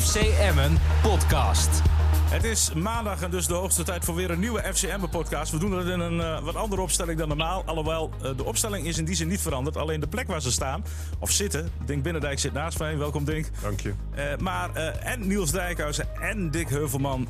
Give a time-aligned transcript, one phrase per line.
[0.00, 1.82] FC Emmen podcast.
[2.30, 5.52] Het is maandag en dus de hoogste tijd voor weer een nieuwe FCM-podcast.
[5.52, 7.62] We doen het in een uh, wat andere opstelling dan normaal.
[7.66, 9.76] Alhoewel, uh, de opstelling is in die zin niet veranderd.
[9.76, 10.84] Alleen de plek waar ze staan,
[11.18, 11.70] of zitten.
[11.84, 12.98] Dink Binnendijk zit naast mij.
[12.98, 13.50] Welkom Dink.
[13.62, 13.88] Dank je.
[14.16, 17.28] Uh, maar en Niels Dijkhuizen en Dick Heuvelman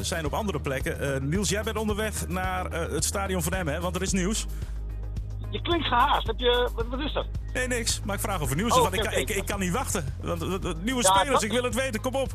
[0.00, 1.28] zijn op andere plekken.
[1.28, 3.80] Niels, jij bent onderweg naar het stadion van Emmen, hè?
[3.80, 4.46] want er is nieuws.
[5.50, 6.26] Je klinkt gehaast.
[6.26, 7.26] Heb je, wat, wat is dat?
[7.52, 8.02] Nee, niks.
[8.04, 8.72] Maar ik vraag over nieuws.
[8.72, 9.20] Oh, want okay, ik, okay.
[9.20, 10.04] ik, ik, kan niet wachten.
[10.82, 12.00] Nieuwe ja, spelers, ik wil het weten.
[12.00, 12.30] Kom op.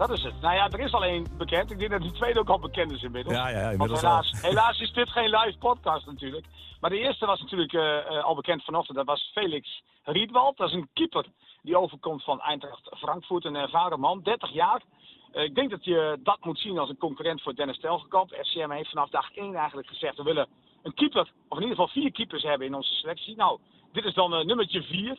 [0.00, 0.40] Dat is het.
[0.40, 1.70] Nou ja, er is al één bekend.
[1.70, 3.36] Ik denk dat die tweede ook al bekend is inmiddels.
[3.36, 4.48] Ja, ja, inmiddels helaas, al.
[4.48, 6.46] helaas is dit geen live podcast natuurlijk.
[6.80, 8.96] Maar de eerste was natuurlijk uh, uh, al bekend vanochtend.
[8.96, 10.56] Dat was Felix Riedwald.
[10.56, 11.26] Dat is een keeper
[11.62, 13.44] die overkomt van Eintracht Frankfurt.
[13.44, 14.82] Een ervaren man, 30 jaar.
[15.32, 18.30] Uh, ik denk dat je dat moet zien als een concurrent voor Dennis Telgekamp.
[18.30, 20.16] FCM heeft vanaf dag 1 eigenlijk gezegd...
[20.16, 20.48] we willen
[20.82, 23.36] een keeper, of in ieder geval vier keepers hebben in onze selectie.
[23.36, 23.58] Nou,
[23.92, 25.18] dit is dan nummertje 4.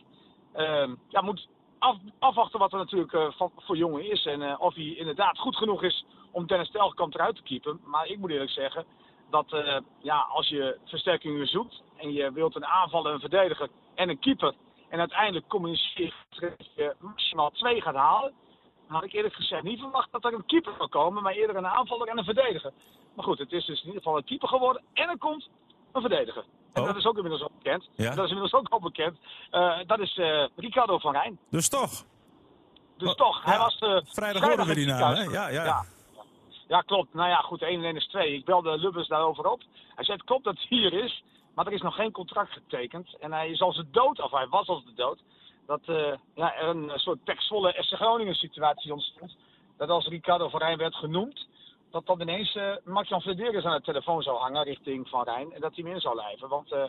[0.52, 1.48] Ehm, ja, moet
[1.82, 4.26] af, afwachten wat er natuurlijk uh, van, voor jongen is.
[4.26, 7.80] En uh, of hij inderdaad goed genoeg is om Dennis Telgekamp eruit te keepen.
[7.84, 8.84] Maar ik moet eerlijk zeggen
[9.30, 14.08] dat uh, ja, als je versterkingen zoekt en je wilt een aanvaller, een verdediger en
[14.08, 14.54] een keeper.
[14.88, 18.32] En uiteindelijk communiceert dat je maximaal twee gaat halen.
[18.86, 21.66] Had ik eerlijk gezegd niet verwacht dat er een keeper zou komen, maar eerder een
[21.66, 22.72] aanvaller en een verdediger.
[23.14, 25.48] Maar goed, het is dus in ieder geval een keeper geworden en er komt
[25.92, 26.44] een verdediger.
[26.72, 26.86] En oh.
[26.86, 27.88] dat is ook inmiddels al bekend.
[27.94, 28.14] Ja.
[28.14, 29.18] Dat is inmiddels ook al bekend.
[29.52, 31.38] Uh, dat is uh, Ricardo van Rijn.
[31.50, 32.04] Dus toch?
[32.96, 33.44] Dus oh, toch.
[33.44, 35.22] Hij was uh, vrijdag horen we die naam, hè?
[35.22, 35.64] Ja, ja.
[35.64, 35.84] ja.
[36.68, 37.14] Ja, klopt.
[37.14, 38.34] Nou ja, goed, 1 en 1 is 2.
[38.34, 39.62] Ik belde Lubbers daarover op.
[39.94, 41.24] Hij zei, het klopt dat hij hier is,
[41.54, 43.16] maar er is nog geen contract getekend.
[43.20, 45.22] En hij is als de dood, of hij was als de dood,
[45.66, 49.36] dat uh, ja, er een soort Pek Zwolle FC Groningen situatie ontstond.
[49.76, 51.46] Dat als Ricardo van Rijn werd genoemd,
[51.90, 55.52] dat dan ineens uh, Max-Jan Flederis aan de telefoon zou hangen richting Van Rijn.
[55.52, 56.48] En dat hij hem in zou lijven.
[56.48, 56.84] Want uh,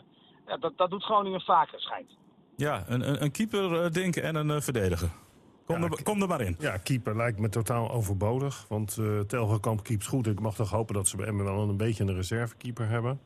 [0.46, 2.10] ja, dat, dat doet Groningen vaker, schijnt.
[2.56, 5.10] Ja, een, een keeper, denken en een verdediger.
[5.64, 6.56] Kom, ja, er, kom er maar in.
[6.58, 8.64] Ja, keeper lijkt me totaal overbodig.
[8.68, 10.26] Want uh, Telgekamp keept goed.
[10.26, 13.20] Ik mag toch hopen dat ze bij Emmen wel een beetje een reservekeeper hebben.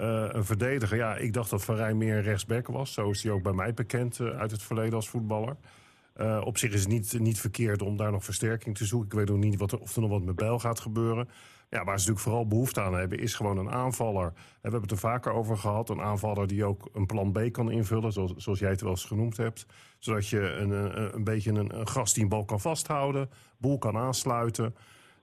[0.00, 2.92] Uh, een verdediger, ja, ik dacht dat Van Rijn meer rechtsback was.
[2.92, 5.56] Zo is hij ook bij mij bekend uh, uit het verleden als voetballer.
[6.16, 9.08] Uh, op zich is het niet, niet verkeerd om daar nog versterking te zoeken.
[9.08, 11.28] Ik weet nog niet wat er, of er nog wat met Bijl gaat gebeuren.
[11.70, 14.26] Ja, waar ze natuurlijk vooral behoefte aan hebben, is gewoon een aanvaller.
[14.26, 15.88] En we hebben het er vaker over gehad.
[15.88, 19.04] Een aanvaller die ook een plan B kan invullen, zoals, zoals jij het wel eens
[19.04, 19.66] genoemd hebt.
[19.98, 23.78] Zodat je een, een, een beetje een, een gast die een bal kan vasthouden, boel
[23.78, 24.74] kan aansluiten.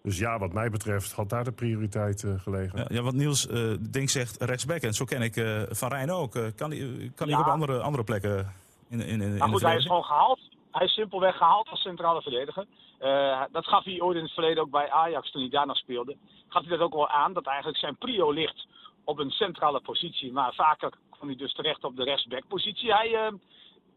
[0.03, 2.79] Dus ja, wat mij betreft had daar de prioriteit uh, gelegen.
[2.79, 4.81] Ja, ja, wat Niels uh, Dink zegt, rechtsback.
[4.81, 6.31] En zo ken ik uh, Van Rijn ook.
[6.31, 7.39] kan hij kan ja.
[7.39, 8.53] op andere, andere plekken
[8.89, 10.39] in, in, in, maar goed, hij is gewoon gehaald.
[10.71, 12.65] Hij is simpelweg gehaald als centrale verdediger.
[13.01, 15.77] Uh, dat gaf hij ooit in het verleden ook bij Ajax toen hij daar nog
[15.77, 16.15] speelde.
[16.47, 18.67] Gaf hij dat ook wel aan, dat eigenlijk zijn prio ligt
[19.03, 20.31] op een centrale positie.
[20.31, 22.93] Maar vaker kwam hij dus terecht op de rechtsbackpositie.
[22.93, 23.33] Hij uh,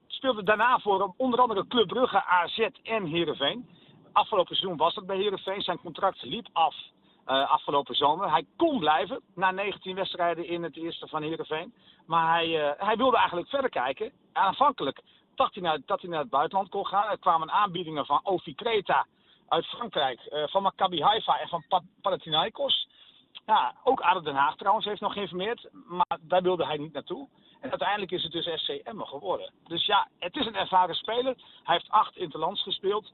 [0.07, 3.69] speelde daarna voor onder andere Club Brugge, AZ en Heerenveen.
[4.17, 5.63] Afgelopen seizoen was dat bij Heerenveen.
[5.63, 6.75] Zijn contract liep af
[7.27, 8.31] uh, afgelopen zomer.
[8.31, 11.75] Hij kon blijven na 19 wedstrijden in het eerste van Heerenveen.
[12.07, 14.13] Maar hij, hij wilde eigenlijk verder kijken.
[14.33, 15.01] Aanvankelijk
[15.35, 17.11] dacht hij dat hij naar het buitenland kon gaan.
[17.11, 19.07] Er kwamen aanbiedingen van Ovi Kreta
[19.49, 21.65] uit Frankrijk, uh, van Maccabi Haifa en van
[22.01, 22.89] Panathinaikos.
[23.47, 27.29] Ja, ook Aden Den Haag trouwens heeft nog geïnformeerd, maar daar wilde hij niet naartoe.
[27.61, 29.53] En uiteindelijk is het dus SC Emmen geworden.
[29.65, 31.35] Dus ja, het is een ervaren speler.
[31.63, 33.13] Hij heeft acht interlands gespeeld.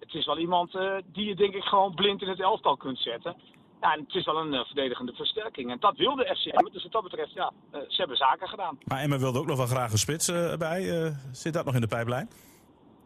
[0.00, 2.98] Het is wel iemand uh, die je denk ik gewoon blind in het elftal kunt
[2.98, 3.36] zetten.
[3.80, 5.70] Ja, en het is wel een uh, verdedigende versterking.
[5.70, 6.72] En dat wilde FCM.
[6.72, 8.78] Dus wat dat betreft, ja, uh, ze hebben zaken gedaan.
[8.84, 11.12] Maar Emma wilde ook nog wel graag een spits bij.
[11.32, 12.30] zit dat nog in de pijplijn?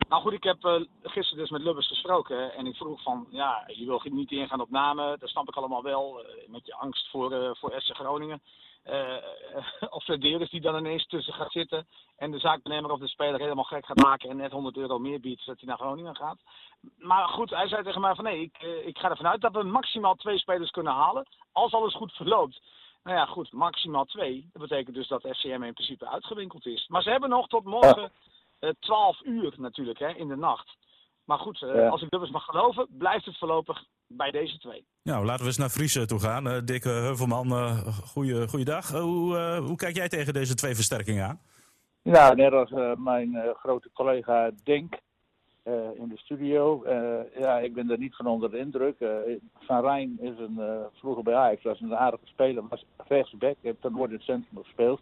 [0.09, 2.55] Nou goed, ik heb gisteren dus met Lubbers gesproken.
[2.55, 5.19] En ik vroeg van, ja, je wil niet ingaan op namen.
[5.19, 6.27] Dat snap ik allemaal wel.
[6.47, 8.41] met je angst voor, voor SC Groningen.
[9.97, 11.87] of Flederis die dan ineens tussen gaat zitten.
[12.17, 14.31] En de zaakbenemer of de speler helemaal gek gaat maken.
[14.31, 16.39] En net 100 euro meer biedt zodat hij naar Groningen gaat
[16.99, 19.53] maar goed, hij zei tegen mij van nee, ik, eh, ik ga ervan uit dat
[19.53, 21.27] we maximaal twee spelers kunnen halen.
[21.53, 22.61] Als alles goed verloopt.
[23.03, 24.49] Nou ja, goed, maximaal twee.
[24.53, 26.87] Dat betekent dus dat FCM in principe uitgewinkeld is.
[26.89, 28.13] Maar ze hebben nog tot morgen
[28.61, 30.77] uh, 12 uur natuurlijk, hè, in de nacht.
[31.25, 31.89] Maar goed, uh, ja.
[31.89, 34.87] als ik dubbels mag geloven, blijft het voorlopig bij deze twee.
[35.03, 36.47] Nou, laten we eens naar Friese toe gaan.
[36.47, 37.53] Uh, Dick Heuvelman,
[38.13, 38.91] goeie, goeiedag.
[38.91, 39.37] hoe,
[39.67, 41.41] hoe kijk jij tegen deze twee versterkingen aan?
[42.03, 44.95] Ja, net als mijn grote collega Denk
[45.65, 46.85] uh, in de studio.
[46.87, 48.95] Uh, ja, ik ben er niet van onder de indruk.
[48.99, 49.11] Uh,
[49.55, 50.61] van Rijn is een,
[50.95, 54.63] vroeger bij Ajax, was een aardige speler, was rechtsback, heeft dan nooit in het centrum
[54.63, 55.01] gespeeld.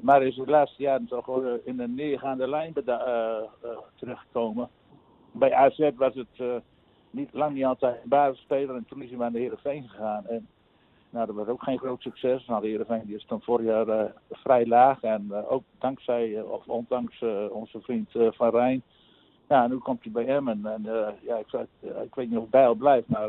[0.00, 1.28] Maar is de laatste jaren toch
[1.64, 2.72] in een neergaande lijn
[3.94, 4.68] teruggekomen.
[5.32, 6.62] Bij AZ was het
[7.10, 10.26] niet, lang niet altijd een basisspeler en toen is hij naar de Heerenveen gegaan.
[10.26, 10.48] En
[11.10, 12.46] nou, dat was ook geen groot succes.
[12.46, 17.24] Nou, de Heerenveen die is dan vorig jaar vrij laag en ook dankzij, of ondanks
[17.50, 18.82] onze vriend Van Rijn
[19.48, 20.82] Ja, nu komt hij bij hem en, en
[21.22, 23.28] ja, ik, ik weet niet of Bijl blijft, maar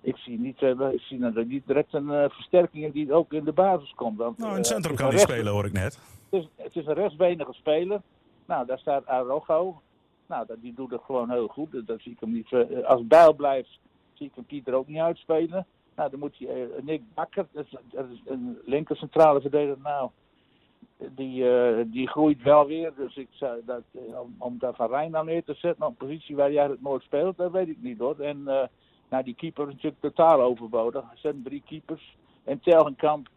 [0.00, 0.62] ik zie niet,
[0.92, 4.18] ik zie nou niet direct een versterking in die ook in de basis komt.
[4.18, 5.98] Want, nou, in het centrum kan hij spelen, hoor ik net.
[6.30, 8.00] Het is, het is een rechtsbenige speler.
[8.46, 9.80] Nou, daar staat Arogo.
[10.28, 11.86] Nou, dat, die doet het gewoon heel goed.
[11.86, 12.52] Dat zie ik hem niet.
[12.84, 13.78] als Bijl blijft,
[14.12, 15.66] zie ik hem Pieter ook niet uitspelen.
[15.96, 19.78] Nou, dan moet je uh, Nick Bakker, dat is, een linker centrale verdediger.
[19.82, 20.10] Nou,
[20.96, 22.92] die, uh, die groeit wel weer.
[22.96, 23.82] Dus ik zou dat,
[24.38, 27.02] om, daar Van Rijn dan neer te zetten op een positie waar jij het nooit
[27.02, 28.20] speelt, dat weet ik niet hoor.
[28.20, 28.42] En
[29.08, 31.02] nou, die keeper is natuurlijk totaal overbodig.
[31.02, 32.16] Er zijn drie keepers.
[32.44, 33.28] En Telgenkamp,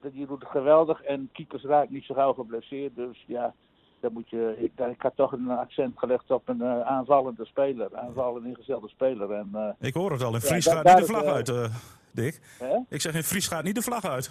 [0.00, 1.02] die doet het geweldig.
[1.02, 2.94] En keepers raakt niet zo gauw geblesseerd.
[2.94, 3.54] Dus ja,
[4.02, 7.96] dan moet je, ik, ik had toch een accent gelegd op een uh, aanvallende speler.
[7.96, 9.32] Aanvallende ingezelde speler.
[9.32, 11.64] En, uh, ik hoor het al, in Fries ja, gaat niet de vlag uit, uh,
[12.10, 12.40] Dick.
[12.58, 12.78] Hè?
[12.88, 14.30] Ik zeg, in Fries gaat niet de vlag uit.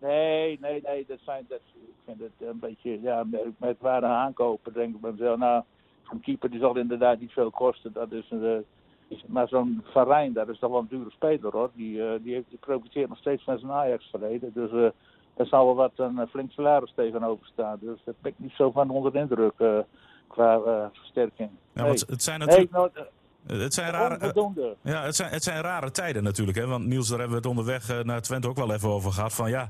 [0.00, 1.04] Nee, nee, nee.
[1.08, 5.00] Dat zijn, dat, ik vind het een beetje, ja, met, met waarde aankopen, denk ik
[5.00, 5.38] bij mezelf.
[5.38, 5.62] Nou,
[6.10, 7.92] een keeper die zal inderdaad niet veel kosten.
[7.92, 8.64] Dat is een,
[9.26, 11.70] maar zo'n Van Rijn, dat is toch wel een dure speler hoor.
[11.74, 14.52] Die, die, heeft, die profiteert nog steeds van zijn Ajax-verleden.
[14.54, 14.92] Dus
[15.34, 17.78] daar zal wel wat een eh, flink salaris tegenover staan.
[17.80, 19.78] Dus daar ben ik niet zo van onder de indruk uh,
[20.28, 21.50] qua uh, versterking.
[21.72, 21.90] Ja, nee.
[21.90, 22.72] het zijn natuurlijk...
[22.72, 24.32] Nee, nou, het zijn, rare,
[24.82, 26.58] ja, het, zijn, het zijn rare tijden natuurlijk.
[26.58, 26.66] Hè?
[26.66, 29.32] Want Niels, daar hebben we het onderweg naar Twente ook wel even over gehad.
[29.32, 29.68] Van ja,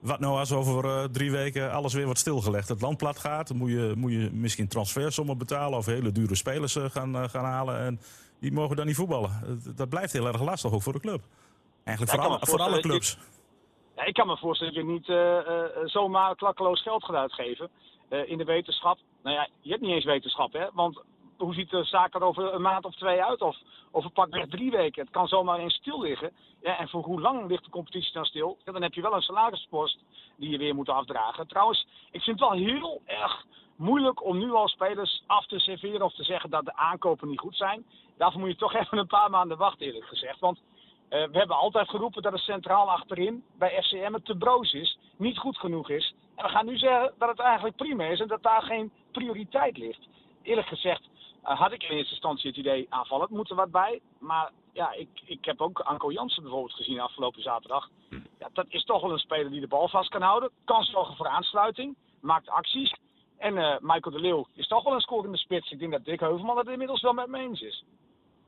[0.00, 2.68] wat nou als over drie weken alles weer wordt stilgelegd?
[2.68, 5.78] Het land plat gaat, dan moet je, moet je misschien transfersommen betalen...
[5.78, 7.78] of hele dure spelers gaan, gaan halen.
[7.78, 8.00] En
[8.38, 9.60] die mogen dan niet voetballen.
[9.76, 11.22] Dat blijft heel erg lastig, ook voor de club.
[11.84, 13.18] Eigenlijk voor, alle, voor alle clubs.
[13.96, 17.70] Ja, ik kan me voorstellen dat je niet uh, uh, zomaar klakkeloos geld gaat uitgeven
[18.08, 18.98] in de wetenschap.
[19.22, 20.66] Nou ja, je hebt niet eens wetenschap, hè?
[20.72, 21.02] Want
[21.36, 23.40] hoe ziet de zaak er over een maand of twee uit?
[23.40, 23.56] Of
[23.90, 25.02] over pakweg drie weken.
[25.02, 26.32] Het kan zomaar eens stil liggen.
[26.60, 28.58] Ja, en voor hoe lang ligt de competitie dan stil?
[28.64, 29.98] Ja, dan heb je wel een salarispost
[30.36, 31.46] die je weer moet afdragen.
[31.46, 33.44] Trouwens, ik vind het wel heel erg
[33.76, 37.40] moeilijk om nu al spelers af te serveren of te zeggen dat de aankopen niet
[37.40, 37.86] goed zijn.
[38.16, 40.40] Daarvoor moet je toch even een paar maanden wachten, eerlijk gezegd.
[40.40, 40.60] Want
[41.10, 44.98] uh, we hebben altijd geroepen dat het centraal achterin bij FCM het te broos is,
[45.16, 46.14] niet goed genoeg is.
[46.34, 49.76] En we gaan nu zeggen dat het eigenlijk prima is en dat daar geen prioriteit
[49.76, 50.08] ligt.
[50.42, 51.08] Eerlijk gezegd
[51.44, 54.00] uh, had ik in eerste instantie het idee aanvallen, moet er wat bij.
[54.18, 57.88] Maar ja, ik, ik heb ook Anko Jansen bijvoorbeeld gezien afgelopen zaterdag.
[58.38, 60.50] Ja, dat is toch wel een speler die de bal vast kan houden.
[60.64, 62.94] Kan zorgen voor aansluiting, maakt acties.
[63.38, 65.70] En uh, Michael de Leeuw is toch wel een scorende spits.
[65.70, 67.84] Ik denk dat Dick Heuvelman het inmiddels wel met me eens is.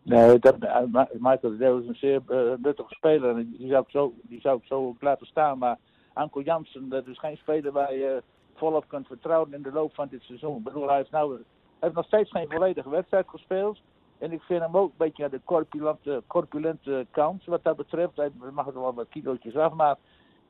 [0.08, 0.82] Nee, dat, eh,
[1.12, 3.36] Michael de is een zeer uh, nuttige speler.
[3.36, 5.58] En die zou, ik zo, die zou ik zo laten staan.
[5.58, 5.78] Maar
[6.12, 8.22] Anko Jansen, dat is geen speler waar je
[8.54, 10.56] volop kunt vertrouwen in de loop van dit seizoen.
[10.56, 11.42] Ik bedoel, hij heeft, nou,
[11.78, 13.80] hij nog steeds geen volledige wedstrijd gespeeld.
[14.18, 18.16] En ik vind hem ook een beetje aan de corpulente, corpulente kant wat dat betreft.
[18.16, 19.96] Hij mag er wel wat kilootjes af, maar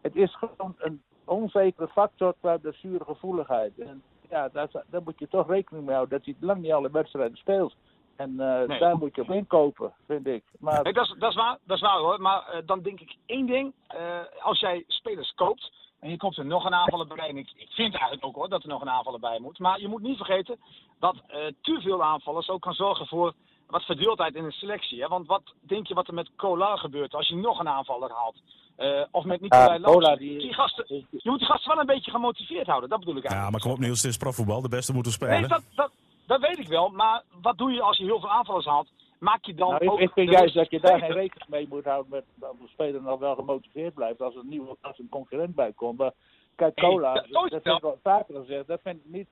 [0.00, 2.58] het is gewoon een onzekere factor qua
[2.98, 3.78] gevoeligheid.
[3.78, 6.90] En ja, daar, daar moet je toch rekening mee houden dat hij lang niet alle
[6.90, 7.76] wedstrijden speelt.
[8.18, 10.44] En uh, daar moet je op inkopen, vind ik.
[10.58, 10.82] Maar...
[10.82, 12.20] Nee, dat, is, dat, is waar, dat is waar hoor.
[12.20, 13.72] Maar uh, dan denk ik één ding.
[13.94, 17.28] Uh, als jij spelers koopt en je komt er nog een aanvaller bij.
[17.28, 19.58] En ik, ik vind eigenlijk ook hoor dat er nog een aanvaller bij moet.
[19.58, 20.58] Maar je moet niet vergeten
[20.98, 21.16] dat
[21.60, 23.34] te veel aanvallers ook kan zorgen voor
[23.66, 25.00] wat verdeeldheid in de selectie.
[25.02, 25.08] Hè?
[25.08, 28.36] Want wat denk je wat er met Cola gebeurt als je nog een aanvaller haalt?
[28.78, 30.38] Uh, of met Nicolai uh, die...
[30.38, 33.44] die gasten, Je moet die gasten wel een beetje gemotiveerd houden, dat bedoel ik eigenlijk.
[33.44, 35.40] Ja, maar kom op Niels, het is profvoetbal, de beste moeten spelen.
[35.40, 35.90] Nee, dat, dat,
[36.28, 38.88] dat weet ik wel, maar wat doe je als je heel veel aanvallers haalt?
[39.18, 40.00] Maak je dan nou, ook...
[40.00, 43.02] Ik vind juist dat je daar geen rekening mee moet houden met dat de speler
[43.02, 45.98] nog wel gemotiveerd blijft als er een nieuwe als een concurrent bij komt.
[45.98, 46.12] Maar
[46.54, 49.26] kijk, Cola, dat, dat heb ik al vaker gezegd, dat vind ik niet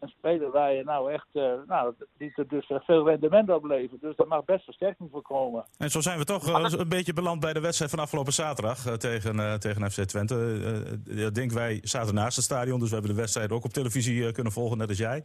[0.00, 4.00] een speler waar je nou echt, uh, nou, die er dus veel rendement op levert.
[4.00, 5.64] Dus daar mag best versterking voor komen.
[5.78, 8.86] En zo zijn we toch uh, een beetje beland bij de wedstrijd van afgelopen zaterdag
[8.86, 10.98] uh, tegen, tegen FC Twente.
[11.04, 14.32] ik denk wij zaten naast het stadion, dus we hebben de wedstrijd ook op televisie
[14.32, 15.24] kunnen volgen, net als jij.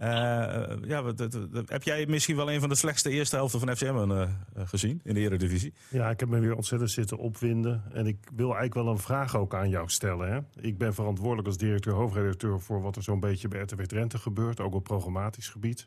[0.00, 0.06] Uh,
[0.82, 1.04] ja,
[1.66, 5.14] heb jij misschien wel een van de slechtste eerste helften van FCM uh, gezien in
[5.14, 5.72] de Eredivisie?
[5.90, 7.82] Ja, ik heb me weer ontzettend zitten opwinden.
[7.92, 10.32] En ik wil eigenlijk wel een vraag ook aan jou stellen.
[10.32, 10.40] Hè?
[10.60, 12.60] Ik ben verantwoordelijk als directeur, hoofdredacteur...
[12.60, 15.86] voor wat er zo'n beetje bij RTW Drenthe gebeurt, ook op programmatisch gebied.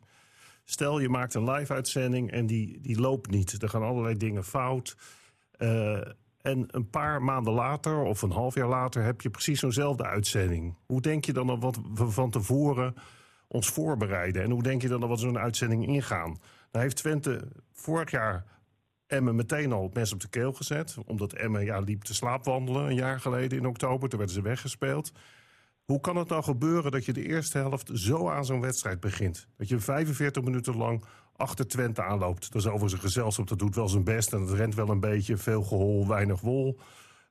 [0.64, 3.62] Stel, je maakt een live-uitzending en die, die loopt niet.
[3.62, 4.98] Er gaan allerlei dingen fout.
[5.58, 5.98] Uh,
[6.42, 10.76] en een paar maanden later of een half jaar later heb je precies zo'nzelfde uitzending.
[10.86, 12.96] Hoe denk je dan dat wat we van tevoren
[13.54, 14.44] ons voorbereiden?
[14.44, 16.38] En hoe denk je dan dat we zo'n uitzending ingaan?
[16.72, 18.46] Daar heeft Twente vorig jaar
[19.08, 20.98] Emmen meteen al het mes op de keel gezet.
[21.06, 24.10] Omdat Emmen ja, liep te slaapwandelen een jaar geleden in oktober.
[24.10, 25.12] Toen werden ze weggespeeld.
[25.86, 29.48] Hoe kan het nou gebeuren dat je de eerste helft zo aan zo'n wedstrijd begint?
[29.58, 31.04] Dat je 45 minuten lang
[31.36, 32.52] achter Twente aanloopt.
[32.52, 34.34] Dat is overigens een gezelschap, dat doet wel zijn best.
[34.34, 36.80] En het rent wel een beetje, veel gehol, weinig wol.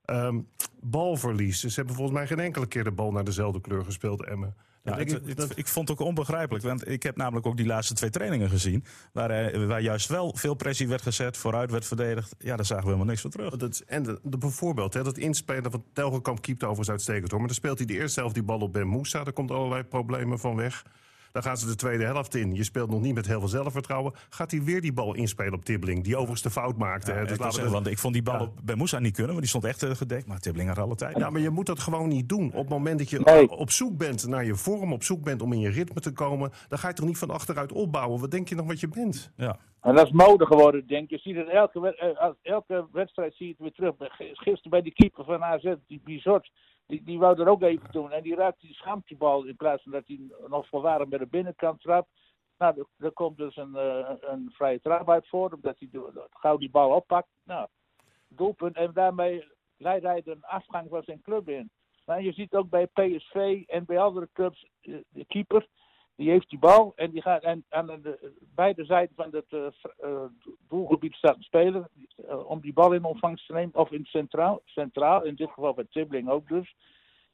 [0.07, 0.49] Um,
[0.81, 1.61] balverlies.
[1.61, 4.55] Ze hebben volgens mij geen enkele keer de bal naar dezelfde kleur gespeeld, Emmen.
[4.85, 6.65] Ja, het- ik het- dat- ik vond het ook onbegrijpelijk.
[6.65, 8.85] Want ik heb namelijk ook die laatste twee trainingen gezien.
[9.13, 12.35] Waar, waar juist wel veel pressie werd gezet, vooruit werd verdedigd.
[12.39, 13.57] Ja, daar zagen we helemaal niks van terug.
[13.57, 17.39] Dat, is- en de, de, bijvoorbeeld, hè, dat inspelen van Telgekamp keept overigens uitstekend hoor.
[17.39, 19.25] Maar dan speelt hij de eerste helft die bal op Ben Moussa.
[19.25, 20.85] Daar komt allerlei problemen van weg.
[21.33, 22.55] Dan gaan ze de tweede helft in.
[22.55, 24.13] Je speelt nog niet met heel veel zelfvertrouwen.
[24.29, 26.05] Gaat hij weer die bal inspelen op Tibbeling?
[26.05, 27.11] Die overigens de fout maakte.
[27.11, 27.23] Ja, hè.
[27.23, 28.41] ik, Dus wou laten we zeggen, want ik vond die bal Ja.
[28.43, 30.27] op bij Moussa niet kunnen, want die stond echt eh, gedekt.
[30.27, 31.19] Maar Tibbling had alle tijd.
[31.19, 32.47] Ja, maar je moet dat gewoon niet doen.
[32.47, 33.51] Op het moment dat je Nee.
[33.51, 36.51] op zoek bent naar je vorm, op zoek bent om in je ritme te komen,
[36.69, 38.21] dan ga je toch niet van achteruit opbouwen.
[38.21, 39.33] Wat denk je nog wat je bent?
[39.37, 39.57] Ja.
[39.81, 41.11] En dat is mode geworden, denk ik.
[41.11, 43.95] Je ziet het elke, eh, elke wedstrijd zie je het weer terug.
[44.33, 46.51] Gisteren bij die keeper van AZ, die Bizot,
[46.87, 48.13] die, die wou er ook even doen.
[48.13, 51.19] En die raakt die schaamt die bal in plaats van dat hij nog voorwaardig bij
[51.19, 52.09] de binnenkant trapt.
[52.59, 55.89] Nou, er, komt dus een, eh, een vrije trap uit voor, omdat hij
[56.31, 57.29] gauw die bal oppakt.
[57.45, 57.69] Nou,
[58.29, 58.77] doelpunt.
[58.77, 59.45] En daarmee
[59.77, 61.71] leidt hij een afgang van zijn club in.
[62.05, 65.67] Maar je ziet ook bij PSV en bij andere clubs, eh, de keeper,
[66.17, 70.25] die heeft die bal en die gaat en, aan de beide zijden van het eh,
[70.69, 71.89] doelgebied staat een speler
[72.29, 73.75] eh, om die bal in ontvangst te nemen.
[73.75, 76.75] Of in centraal, centraal, in dit geval bij Tibbling ook dus.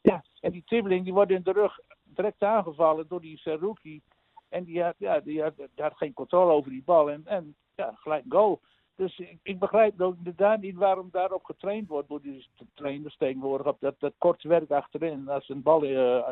[0.01, 4.01] Ja, en die Tibbling die wordt in de rug direct aangevallen door die Seruki.
[4.49, 7.11] En die had, ja, die had, die had geen controle over die bal.
[7.11, 8.61] En, en ja, gelijk goal.
[8.97, 13.67] Dus ik, ik begrijp ook inderdaad niet waarom daarop getraind wordt door die trainers tegenwoordig.
[13.67, 15.29] Op dat, dat korte werk achterin.
[15.29, 15.83] Als een bal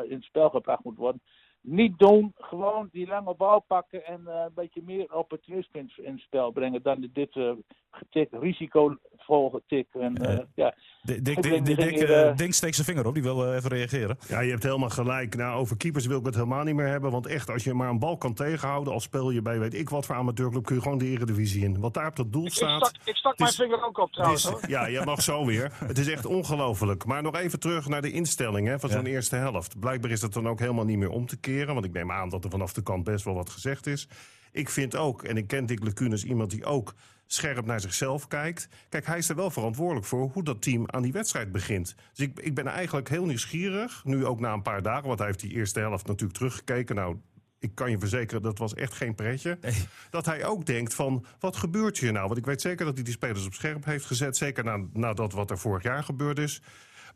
[0.03, 1.21] in spel gebracht moet worden.
[1.69, 6.11] Niet doen, gewoon die lange bal pakken en eh, een beetje meer opportunisme in, in
[6.11, 7.51] het spel brengen dan dit eh
[7.91, 9.87] getik, risicovol getik.
[9.93, 10.73] En, eh, ja.
[11.03, 14.17] Dick, Dick, Ik Dick, ik Dink steekt zijn vinger op, die wil eh, even reageren.
[14.27, 15.35] Ja, je hebt helemaal gelijk.
[15.35, 17.11] Nou, over keepers wil ik het helemaal niet meer hebben.
[17.11, 19.89] Want echt, als je maar een bal kan tegenhouden, als speel je bij weet ik
[19.89, 21.79] wat voor amateurclub, kun je gewoon de eredivisie in.
[21.79, 22.85] Wat daar op dat doel Ik staat.
[22.85, 24.45] stak, ik stak mijn is- vinger ook op trouwens.
[24.45, 24.69] is- hoor.
[24.69, 25.71] ja, je mag zo weer.
[25.85, 27.05] Het is echt ongelooflijk.
[27.05, 29.11] Maar nog even terug naar de instelling hè, van zo'n Ja.
[29.11, 29.79] eerste helft.
[29.79, 31.55] Blijkbaar is dat dan ook helemaal niet meer om te keren.
[31.65, 34.07] Want ik neem aan dat er vanaf de kant best wel wat gezegd is.
[34.51, 36.93] Ik vind ook, en ik ken Dick Lecunes, iemand die ook
[37.25, 38.69] scherp naar zichzelf kijkt.
[38.89, 41.95] Kijk, hij is er wel verantwoordelijk voor hoe dat team aan die wedstrijd begint.
[42.13, 45.07] Dus ik, ik ben eigenlijk heel nieuwsgierig, nu ook na een paar dagen...
[45.07, 46.95] want hij heeft die eerste helft natuurlijk teruggekeken.
[46.95, 47.17] Nou,
[47.59, 49.59] ik kan je verzekeren, dat was echt geen pretje.
[50.09, 52.25] Dat hij ook denkt van, wat gebeurt hier nou?
[52.27, 54.37] Want ik weet zeker dat hij die spelers op scherp heeft gezet.
[54.37, 56.61] Zeker na, na dat wat er vorig jaar gebeurd is.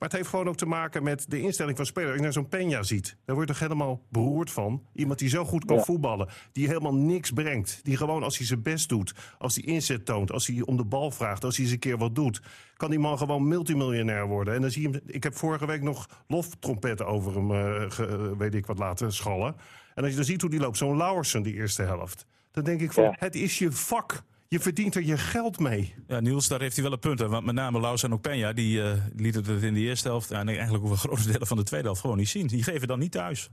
[0.02, 2.10] Maar het heeft gewoon ook te maken met de instelling van spelers.
[2.12, 4.84] Als je naar zo'n Peña ziet, daar word je toch helemaal beroerd van.
[4.94, 5.84] Iemand die zo goed kan Ja.
[5.84, 7.80] voetballen, die helemaal niks brengt.
[7.84, 10.86] Die gewoon als hij zijn best doet, als hij inzet toont, als hij om de
[10.86, 12.42] bal vraagt, als hij eens een keer wat doet,
[12.78, 14.54] kan die man gewoon multimiljonair worden.
[14.54, 18.06] En dan zie je hem, ik heb vorige week nog loftrompetten over hem, eh, ge-
[18.08, 19.56] eh, weet ik wat, laten schallen.
[19.96, 22.82] En als je dan ziet hoe die loopt, zo'n Lauwersen die eerste helft, dan denk
[22.82, 23.16] ik van, Ja.
[23.20, 24.22] het is je vak.
[24.54, 25.96] Je verdient er je geld mee.
[26.08, 27.20] Ja, Niels, daar heeft hij wel een punt.
[27.20, 27.28] Hè?
[27.30, 30.32] Want met name Laus en ook Peña, die eh, lieten het in de eerste helft...
[30.32, 32.48] en eigenlijk ook een grote delen van de tweede helft gewoon niet zien.
[32.48, 33.50] Die geven dan niet thuis.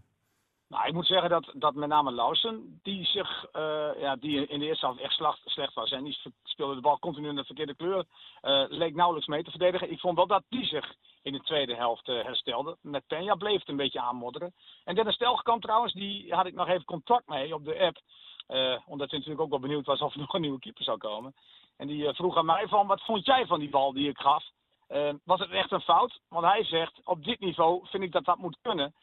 [0.69, 4.59] Nou, ik moet zeggen dat, dat met name Lausen, die, zich, eh, ja, die in
[4.59, 5.91] de eerste helft echt slecht, slecht was.
[5.91, 8.05] En die speelde de bal continu in de verkeerde kleur.
[8.41, 9.91] eh, leek nauwelijks mee te verdedigen.
[9.91, 12.77] Ik vond wel dat die zich in de tweede helft eh, herstelde.
[12.81, 14.55] Met Peña bleef het een beetje aanmodderen.
[14.85, 18.01] En Dennis Stelgekamp trouwens, die had ik nog even contact mee op de app.
[18.49, 20.99] Eh, omdat hij natuurlijk ook wel benieuwd was of er nog een nieuwe keeper zou
[20.99, 21.35] komen.
[21.77, 24.19] En die eh, vroeg aan mij van, wat vond jij van die bal die ik
[24.19, 24.45] gaf?
[24.87, 26.21] Eh, was het echt een fout?
[26.29, 28.95] Want hij zegt, op dit niveau vind ik dat dat moet kunnen.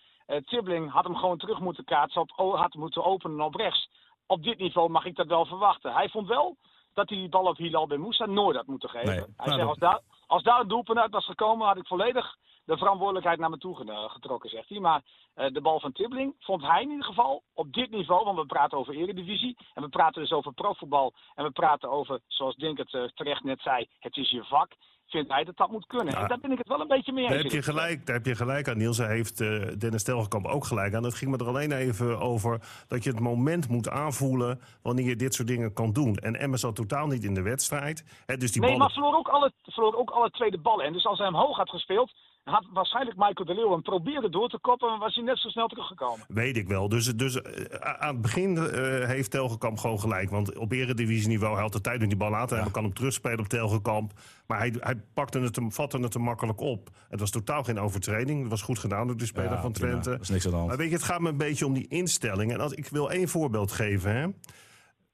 [0.46, 3.90] Tibbling had hem gewoon terug moeten kaatsen, op, had moeten openen op rechts.
[4.25, 5.94] Op dit niveau mag ik dat wel verwachten.
[5.94, 6.58] Hij vond wel
[6.94, 9.08] dat hij die bal op Hilal Ben Moussa nooit had moeten geven.
[9.08, 11.88] Nee, hij nou, zegt, als daar, als daar een doelpunt uit was gekomen, had ik
[11.88, 12.36] volledig
[12.66, 14.80] de verantwoordelijkheid naar me toe ge- getrokken, zegt hij.
[14.80, 15.02] Maar
[15.34, 18.46] eh, de bal van Tibbling vond hij in ieder geval op dit niveau, want we
[18.46, 19.58] praten over eredivisie.
[19.74, 21.14] En we praten dus over profvoetbal.
[21.36, 24.72] En we praten over, zoals Dink het eh, terecht net zei, het is je vak.
[25.08, 26.14] Vindt hij dat dat moet kunnen.
[26.14, 26.22] Ja.
[26.22, 27.34] En daar ben ik het wel een beetje mee eens.
[27.34, 28.98] Daar heb, je gelijk, daar heb je gelijk aan, Niels.
[28.98, 31.04] Daar heeft eh, Dennis Telgekamp ook gelijk aan.
[31.04, 34.60] Het ging me er alleen even over dat je het moment moet aanvoelen...
[34.82, 36.16] wanneer je dit soort dingen kan doen.
[36.16, 38.24] En Emmen zat totaal niet in de wedstrijd.
[38.26, 38.86] Hè, dus die Nee, ballen...
[38.86, 40.86] maar verloor ook, alle, verloor ook alle tweede ballen.
[40.86, 42.14] En dus als hij hem hoog had gespeeld,
[42.46, 44.90] had waarschijnlijk Michael de Leeuw hem proberen door te koppen.
[44.94, 46.25] En was hij net zo snel teruggekomen.
[46.28, 46.90] Weet ik wel.
[46.90, 50.30] Dus, dus eh, aan het begin eh, heeft Telgekamp gewoon gelijk.
[50.30, 52.72] Want op eredivisieniveau, hij had de tijd om die bal aan te hebben.
[52.74, 54.12] kan hem terugspelen op Telgekamp.
[54.48, 56.90] Maar hij, hij pakte het, hem- vatte het te makkelijk op.
[57.10, 58.40] Het was totaal geen overtreding.
[58.42, 59.90] Het was goed gedaan door de speler Ja, van prima.
[59.90, 60.10] Twente.
[60.10, 60.70] Dat is niks aan de hand.
[60.70, 62.52] Maar weet je, het gaat me een beetje om die instelling.
[62.54, 64.16] En als, ik wil één voorbeeld geven.
[64.16, 64.28] Hè.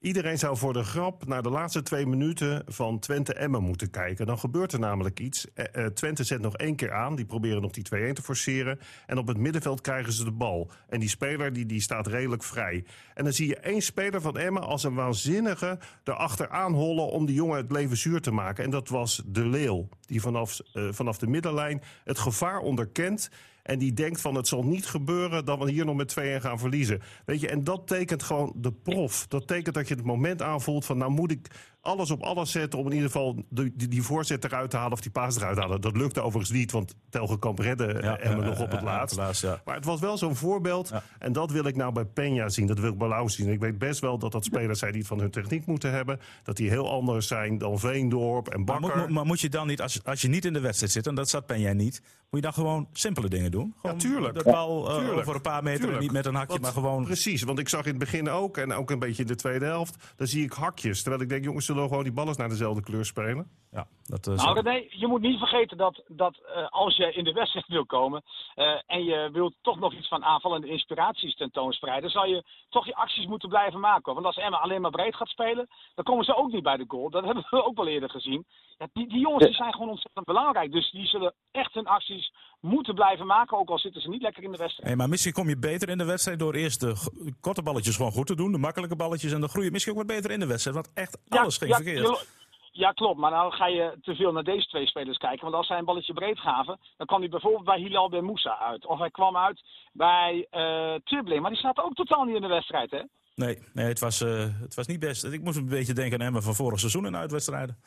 [0.01, 4.25] Iedereen zou voor de grap naar de laatste twee minuten van Twente-Emmen moeten kijken.
[4.25, 5.53] Dan gebeurt er namelijk iets.
[5.53, 7.15] Eh, eh, Twente zet nog één keer aan.
[7.15, 8.79] Die proberen nog die 2-1 te forceren.
[9.05, 10.71] En op het middenveld krijgen ze de bal.
[10.89, 12.85] En die speler die, die staat redelijk vrij.
[13.13, 17.07] En dan zie je één speler van Emmen als een waanzinnige erachter aanhollen...
[17.07, 18.63] om die jongen het leven zuur te maken.
[18.63, 19.87] En dat was De Leeuw.
[20.05, 23.29] Die vanaf, eh, vanaf de middenlijn het gevaar onderkent...
[23.63, 26.59] En die denkt van het zal niet gebeuren dat we hier nog met 2 gaan
[26.59, 27.01] verliezen.
[27.25, 29.27] Weet je, en dat tekent gewoon de prof.
[29.27, 31.47] Dat tekent dat je het moment aanvoelt van nou moet ik
[31.81, 34.91] alles op alles zetten om in ieder geval die, die, die voorzet eruit te halen
[34.91, 35.81] of die paas eruit te halen.
[35.81, 38.85] Dat lukte overigens niet, want Telgekamp redde Ja, Emmen ja, nog op ja, het ja,
[38.85, 39.15] laatst.
[39.15, 39.61] helaas, ja.
[39.65, 40.91] Maar het was wel zo'n voorbeeld.
[41.19, 42.67] En dat wil ik nou bij Peña zien.
[42.67, 43.49] Dat wil ik bij Lau zien.
[43.49, 46.19] Ik weet best wel dat dat spelers zijn die het van hun techniek moeten hebben.
[46.43, 48.99] Dat die heel anders zijn dan Veendorp en Maar Bakker.
[48.99, 51.15] moet, maar moet je dan niet, als, als je niet in de wedstrijd zit, en
[51.15, 53.73] dat zat jij niet, moet je dan gewoon simpele dingen doen?
[53.81, 54.37] Gewoon tuurlijk.
[54.37, 57.03] De bal eh, over een paar meter en niet met een hakje, Want- maar gewoon...
[57.03, 59.65] Precies, want ik zag in het begin ook, en ook een beetje in de tweede
[59.65, 61.01] helft, dan zie ik hakjes.
[61.01, 63.49] Terwijl ik denk, jongens, zullen we gewoon die ballen naar dezelfde kleur spelen?
[63.71, 67.23] Ja, dat, eh, Nou, René, je moet niet vergeten dat, dat eh, als je in
[67.23, 68.23] de wedstrijd wil komen
[68.55, 72.95] eh, en je wilt toch nog iets van aanvallende inspiraties tentoonspreiden, zal je toch je
[72.95, 74.13] acties moeten blijven maken.
[74.13, 76.85] Want als Emma alleen maar breed gaat spelen, dan komen ze ook niet bij de
[76.87, 77.09] goal.
[77.09, 78.45] Dat hebben we ook wel eerder gezien.
[78.77, 80.71] Ja, die, die jongens die zijn gewoon ontzettend belangrijk.
[80.71, 84.43] Dus die zullen echt hun acties moeten blijven maken, ook al zitten ze niet lekker
[84.43, 84.87] in de wedstrijd.
[84.87, 86.95] Hey, maar misschien kom je beter in de wedstrijd door eerst de
[87.39, 89.99] korte balletjes gewoon goed te doen, de makkelijke balletjes, en dan groei je misschien ook
[89.99, 92.27] wat beter in de wedstrijd, want echt alles ging verkeerd.
[92.71, 93.19] ja, klopt.
[93.19, 95.41] Maar dan ga je te veel naar deze twee spelers kijken.
[95.41, 98.59] Want als zij een balletje breed gaven, dan kwam hij bijvoorbeeld bij Hilal Ben Moussa
[98.59, 98.85] uit.
[98.85, 99.61] Of hij kwam uit
[99.93, 101.41] bij eh Tribling.
[101.41, 103.01] Maar die staat ook totaal niet in de wedstrijd, hè?
[103.35, 105.23] Nee, nee het, was, eh, het was niet best.
[105.23, 107.77] Ik moest een beetje denken aan Emma van vorig seizoen in uitwedstrijden.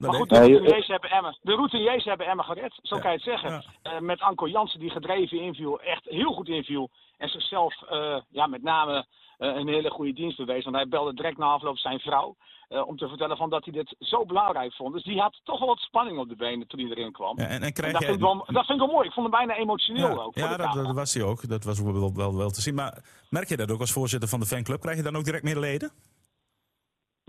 [0.00, 2.78] Maar goed, de routiniers hebben Emmen, de routiniers hebben Emmen gered.
[2.82, 3.64] Zo kan je het zeggen.
[3.82, 5.80] Eh, met Anko Jansen die gedreven inviel.
[5.80, 6.90] Echt heel goed inviel.
[7.18, 9.06] En zichzelf eh, ja, met name
[9.38, 10.64] eh, een hele goede dienst bewees.
[10.64, 12.36] Want hij belde direct na afloop zijn vrouw.
[12.68, 14.92] eh, om te vertellen van dat hij dit zo belangrijk vond.
[14.94, 17.38] Dus die had toch wel wat spanning op de benen toen hij erin kwam.
[17.38, 19.06] Ja, en, en En krijg dat, vind ik wel, dat vind ik wel mooi.
[19.06, 20.34] Ik vond hem bijna emotioneel ja, ook.
[20.36, 21.48] ja dat, dat was hij ook.
[21.48, 22.74] Dat was wel, wel, wel te zien.
[22.74, 24.80] Maar merk je dat ook als voorzitter van de fanclub?
[24.80, 25.92] Krijg je dan ook direct meer leden?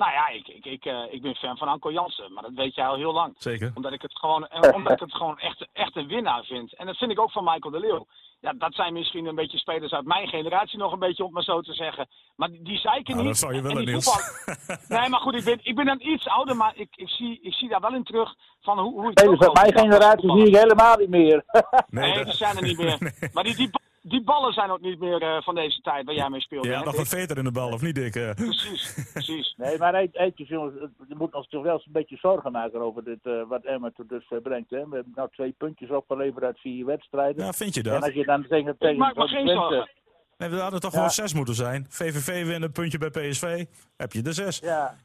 [0.02, 2.34] Nou ja, ik, ik, ik, eh, ik ben fan van Anko Jansen.
[2.34, 3.36] Maar dat weet jij al heel lang.
[3.38, 3.72] Zeker.
[3.76, 6.76] Omdat ik het gewoon, eh, omdat ik het gewoon echt, echt een winnaar vind.
[6.76, 8.06] En dat vind ik ook van Michael de Leeuw.
[8.40, 11.44] Ja, dat zijn misschien een beetje spelers uit mijn generatie nog een beetje, om maar
[11.44, 12.08] zo te zeggen.
[12.36, 13.40] Maar die, die zeiken Nou, niet.
[13.40, 14.06] dat zou je En willen, Niels.
[14.06, 17.40] voetbal- Nee, maar goed, ik ben, ik ben dan iets ouder, maar ik, ik, zie,
[17.42, 20.32] ik zie daar wel in terug van hoe, hoe ik Spelers ook uit mijn generatie
[20.32, 21.44] zie ik helemaal niet meer.
[21.90, 22.98] Nee, dat- die zijn er niet meer.
[23.34, 23.70] Maar die, die,
[24.02, 26.86] die ballen zijn ook niet meer eh, van deze tijd waar jij mee hè, had
[26.86, 27.00] nog Dick?
[27.04, 28.16] een veter in de bal, of niet, Dick?
[28.16, 29.54] Eh, Precies, precies.
[29.58, 30.76] Nee, maar eetjes jongens,
[31.08, 33.92] je moet ons toch wel eens een beetje zorgen maken over dit, eh, wat Emma
[33.96, 34.70] tot dus brengt.
[34.70, 34.88] Hè?
[34.90, 37.46] We hebben nou twee puntjes opgeleverd uit vier wedstrijden.
[37.46, 38.14] Ja, vind je en als dat?
[38.14, 39.90] je dan tegen, tegen maak me geen zorgen.
[40.38, 40.96] Nee, we hadden toch Ja.
[40.98, 41.86] gewoon zes moeten zijn.
[41.90, 43.66] VVV winnen, een puntje bij PSV.
[43.98, 44.60] Heb je de zes.
[44.60, 44.96] Ja.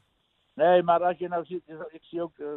[0.53, 2.47] Nee, maar als je nou ziet, ik zie ook uh,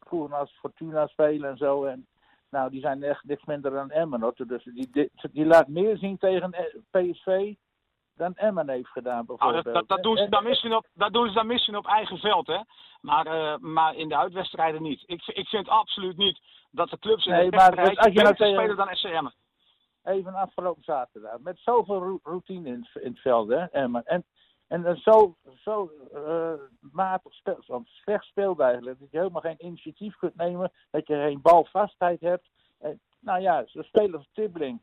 [0.00, 1.84] vroeger als Fortuna spelen en zo.
[1.84, 2.06] En,
[2.50, 4.20] nou, die zijn echt niks minder dan Emmen.
[4.20, 4.34] Hoor.
[4.36, 6.54] Dus die, die, die laat meer zien tegen
[6.90, 7.54] PSV
[8.16, 9.64] dan Emmen heeft gedaan Nou, bijvoorbeeld.
[9.64, 12.18] dat, dat, dat, doen ze dan misschien op, dat doen ze dan misschien op eigen
[12.18, 12.58] veld, hè?
[13.00, 15.02] Maar, eh, maar in de uitwedstrijden niet.
[15.06, 18.34] Ik, ik vind absoluut niet dat de clubs in Nee, maar rijtje als je nou
[18.34, 19.28] tegen- spelen dan SCM.
[20.04, 21.38] even afgelopen zaterdag.
[21.38, 24.06] Met zoveel routine in, het- in het veld, hè, Emmen.
[24.06, 24.24] En,
[24.70, 26.52] en dan zo, zo eh,
[26.92, 29.00] matig speel, slecht speelt eigenlijk.
[29.00, 30.72] Dat je helemaal geen initiatief kunt nemen.
[30.90, 32.48] Dat je geen balvastheid hebt.
[32.78, 34.80] En, nou ja, ze spelen als Tibbling.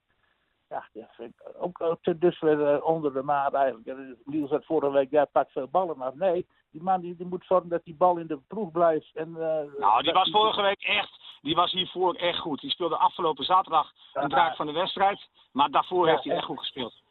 [0.69, 3.87] Ja, dat vind ik ook, ook te dusver eh, onder de maat eigenlijk.
[3.87, 6.13] En Niels had vorige week, ja, pakt veel ballen af.
[6.13, 9.15] Nee, die man die, die moet zorgen dat die bal in de ploeg blijft.
[9.15, 12.61] En, eh, Nou, die was vorige week echt, die was hiervoor echt goed.
[12.61, 15.29] Die speelde afgelopen zaterdag een draak van de wedstrijd.
[15.51, 17.05] Maar daarvoor Ja, heeft hij echt goed gespeeld.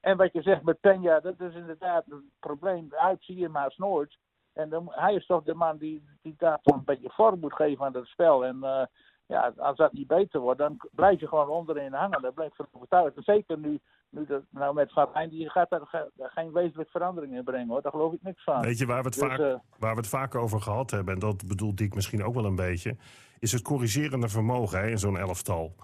[0.00, 2.88] En wat je zegt met Peña, dat is inderdaad een probleem.
[2.90, 4.18] Uit zie je maar nooit.
[4.52, 7.54] En dan, hij is toch de man die, die daar toch een beetje vorm moet
[7.54, 8.44] geven aan het spel.
[8.44, 8.82] En eh,
[9.26, 12.22] ja, als dat niet beter wordt, dan blijf je gewoon onderin hangen.
[12.22, 13.16] Daar ben ik van overtuigd.
[13.16, 16.90] En zeker nu, nu dat, nou met Van Rijn, die gaat daar ge- geen wezenlijke
[16.90, 17.82] verandering in brengen hoor.
[17.82, 18.60] Daar geloof ik niks van.
[18.60, 21.14] Weet je waar we, het Dus, vaak, eh, waar we het vaak over gehad hebben,
[21.14, 22.96] en dat bedoelt Dick misschien ook wel een beetje,
[23.38, 25.74] is het corrigerende vermogen hè, in zo'n elftal.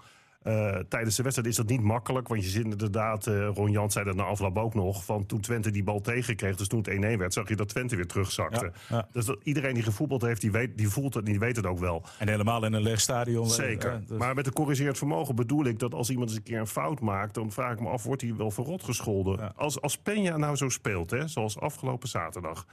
[0.41, 3.93] Eh, tijdens de wedstrijd is dat niet makkelijk, want je zit inderdaad, eh, Ron Jans
[3.93, 6.87] zei dat na afloop ook nog, van toen Twente die bal tegenkreeg, dus toen het
[6.87, 8.71] 1-1 werd, zag je dat Twente weer terugzakte.
[8.89, 9.07] Ja, ja.
[9.11, 11.79] Dus dat, iedereen die gevoetbald heeft, die, weet, die voelt het, die weet het ook
[11.79, 12.03] wel.
[12.19, 13.43] En helemaal in een leeg stadion.
[13.45, 14.01] eh, Zeker.
[14.07, 16.67] dus- Maar met een corrigerend vermogen bedoel ik dat als iemand eens een keer een
[16.67, 19.37] fout maakt, dan vraag ik me af, wordt hij wel verrot gescholden?
[19.39, 19.51] Ja.
[19.55, 22.65] Als, als Peña nou zo speelt, hè, zoals afgelopen zaterdag.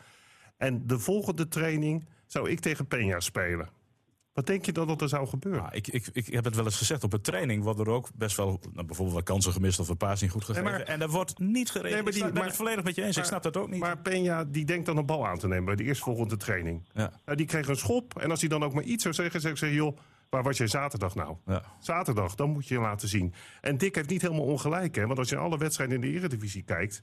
[0.56, 3.68] En de volgende training zou ik tegen Peña spelen.
[4.34, 5.62] Wat denk je dan dat er zou gebeuren?
[5.62, 7.04] Ja, ik, ik, ik heb het wel eens gezegd.
[7.04, 9.96] Op een training worden er ook best wel nou, bijvoorbeeld wat kansen gemist of een
[9.96, 10.70] paas niet goed gegeven.
[10.70, 11.92] maar- en er wordt niet geregeld.
[11.94, 13.16] Nee, maar ik die- ben maar- het volledig met je eens.
[13.16, 13.80] ik snap dat ook niet.
[13.80, 16.82] Maar Peña die denkt dan een bal aan te nemen bij de eerstvolgende training.
[16.92, 19.40] ja, Nou, die kreeg een schop en als hij dan ook maar iets zou zeggen,
[19.40, 19.96] zou ik zeggen, joh,
[20.28, 21.36] waar was jij zaterdag nou?
[21.46, 21.62] ja.
[21.80, 23.34] Zaterdag, dan moet je je laten zien.
[23.60, 25.06] En Dick heeft niet helemaal ongelijk, hè?
[25.06, 27.00] want als je alle wedstrijden in de Eredivisie kijkt,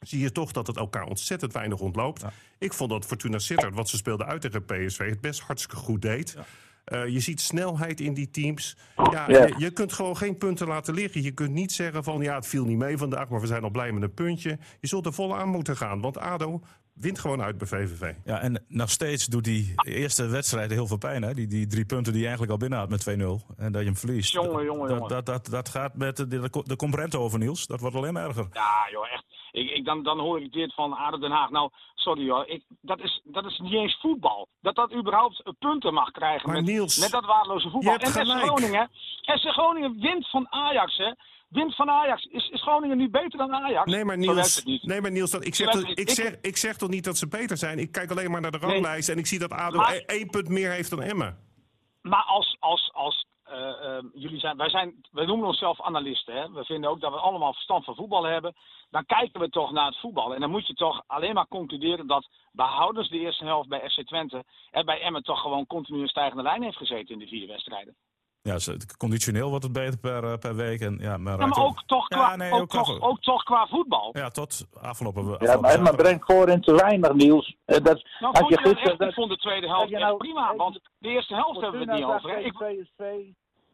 [0.00, 2.20] zie je toch dat het elkaar ontzettend weinig ontloopt.
[2.20, 2.32] Ja.
[2.58, 6.02] Ik vond dat Fortuna Sittard, wat ze speelden uit tegen PSV, het best hartstikke goed
[6.02, 6.36] deed.
[6.84, 8.76] Eh, je ziet snelheid in die teams.
[8.96, 9.46] Ja, Ja.
[9.46, 11.22] Je, je kunt gewoon geen punten laten liggen.
[11.22, 13.70] Je kunt niet zeggen van ja, het viel niet mee vandaag, maar we zijn al
[13.70, 14.58] blij met een puntje.
[14.80, 16.60] Je zult er vol aan moeten gaan, want ADO
[16.92, 18.12] wint gewoon uit bij VVV.
[18.24, 21.22] Ja, en nog steeds doet die eerste wedstrijd heel veel pijn.
[21.22, 21.34] Hè?
[21.34, 23.56] Die, die drie punten die je eigenlijk al binnen had met 2-0.
[23.56, 24.32] En dat je hem verliest.
[24.32, 25.08] Jongen, jongen, dat, jongen.
[25.08, 27.66] Dat, dat, dat gaat met de, de, de over, Niels.
[27.66, 28.46] Dat wordt alleen maar erger.
[28.52, 29.37] Ja, joh, echt.
[29.50, 31.50] Ik, ik, dan, dan hoor ik dit van ADO Den Haag.
[31.50, 32.46] Nou, sorry hoor.
[32.46, 34.48] Ik, dat, is, dat is niet eens voetbal.
[34.60, 37.96] Dat dat überhaupt eh, punten mag krijgen met, Niels, met dat waardeloze voetbal.
[37.96, 38.44] en gelijk.
[38.44, 38.90] Groningen.
[39.22, 41.12] FC Groningen wint van Ajax, hè.
[41.48, 42.24] Wint van Ajax.
[42.24, 43.90] Is, is Groningen nu beter dan Ajax?
[43.90, 46.88] Nee, maar Niels, nee, maar Niels dat, ik, zeg toch, ik, zeg, ik zeg toch
[46.88, 47.78] niet dat ze beter zijn.
[47.78, 48.70] Ik kijk alleen maar naar de Nee.
[48.70, 51.38] ranglijst en ik zie dat ADO Maar- e- één punt meer heeft dan Emmen.
[52.02, 53.26] Maar als, als, als
[54.14, 56.34] jullie zijn, wij zijn, wij noemen onszelf analisten.
[56.34, 56.50] Hè?
[56.50, 58.54] We vinden ook dat we allemaal verstand van voetbal hebben.
[58.90, 60.34] Dan kijken we toch naar het voetbal.
[60.34, 64.06] En dan moet je toch alleen maar concluderen dat behoudens de eerste helft bij FC
[64.06, 67.46] Twente er bij Emmen toch gewoon continu een stijgende lijn heeft gezeten in de vier
[67.46, 67.96] wedstrijden.
[68.48, 68.58] Ja,
[68.96, 70.80] conditioneel wordt het beter per, eh, per week.
[70.80, 73.20] En, ja, maar, Ja, maar ook toch Ja, qua, nee, ook ook qua- toch, ook
[73.20, 74.10] toch qua voetbal.
[74.12, 75.22] Ja, tot afgelopen...
[75.24, 75.96] Ja, afgelopen maar Emma zaterdag.
[75.96, 77.56] brengt voor in te weinig, Niels.
[77.64, 78.90] Eh, Dat, Nou, vond je gisteren...
[78.90, 78.98] echt?
[78.98, 80.56] dat- Ik vond de tweede helft echt nou- prima.
[80.56, 82.38] Want de eerste helft hebben we het niet over.
[82.38, 83.02] Ik, PSV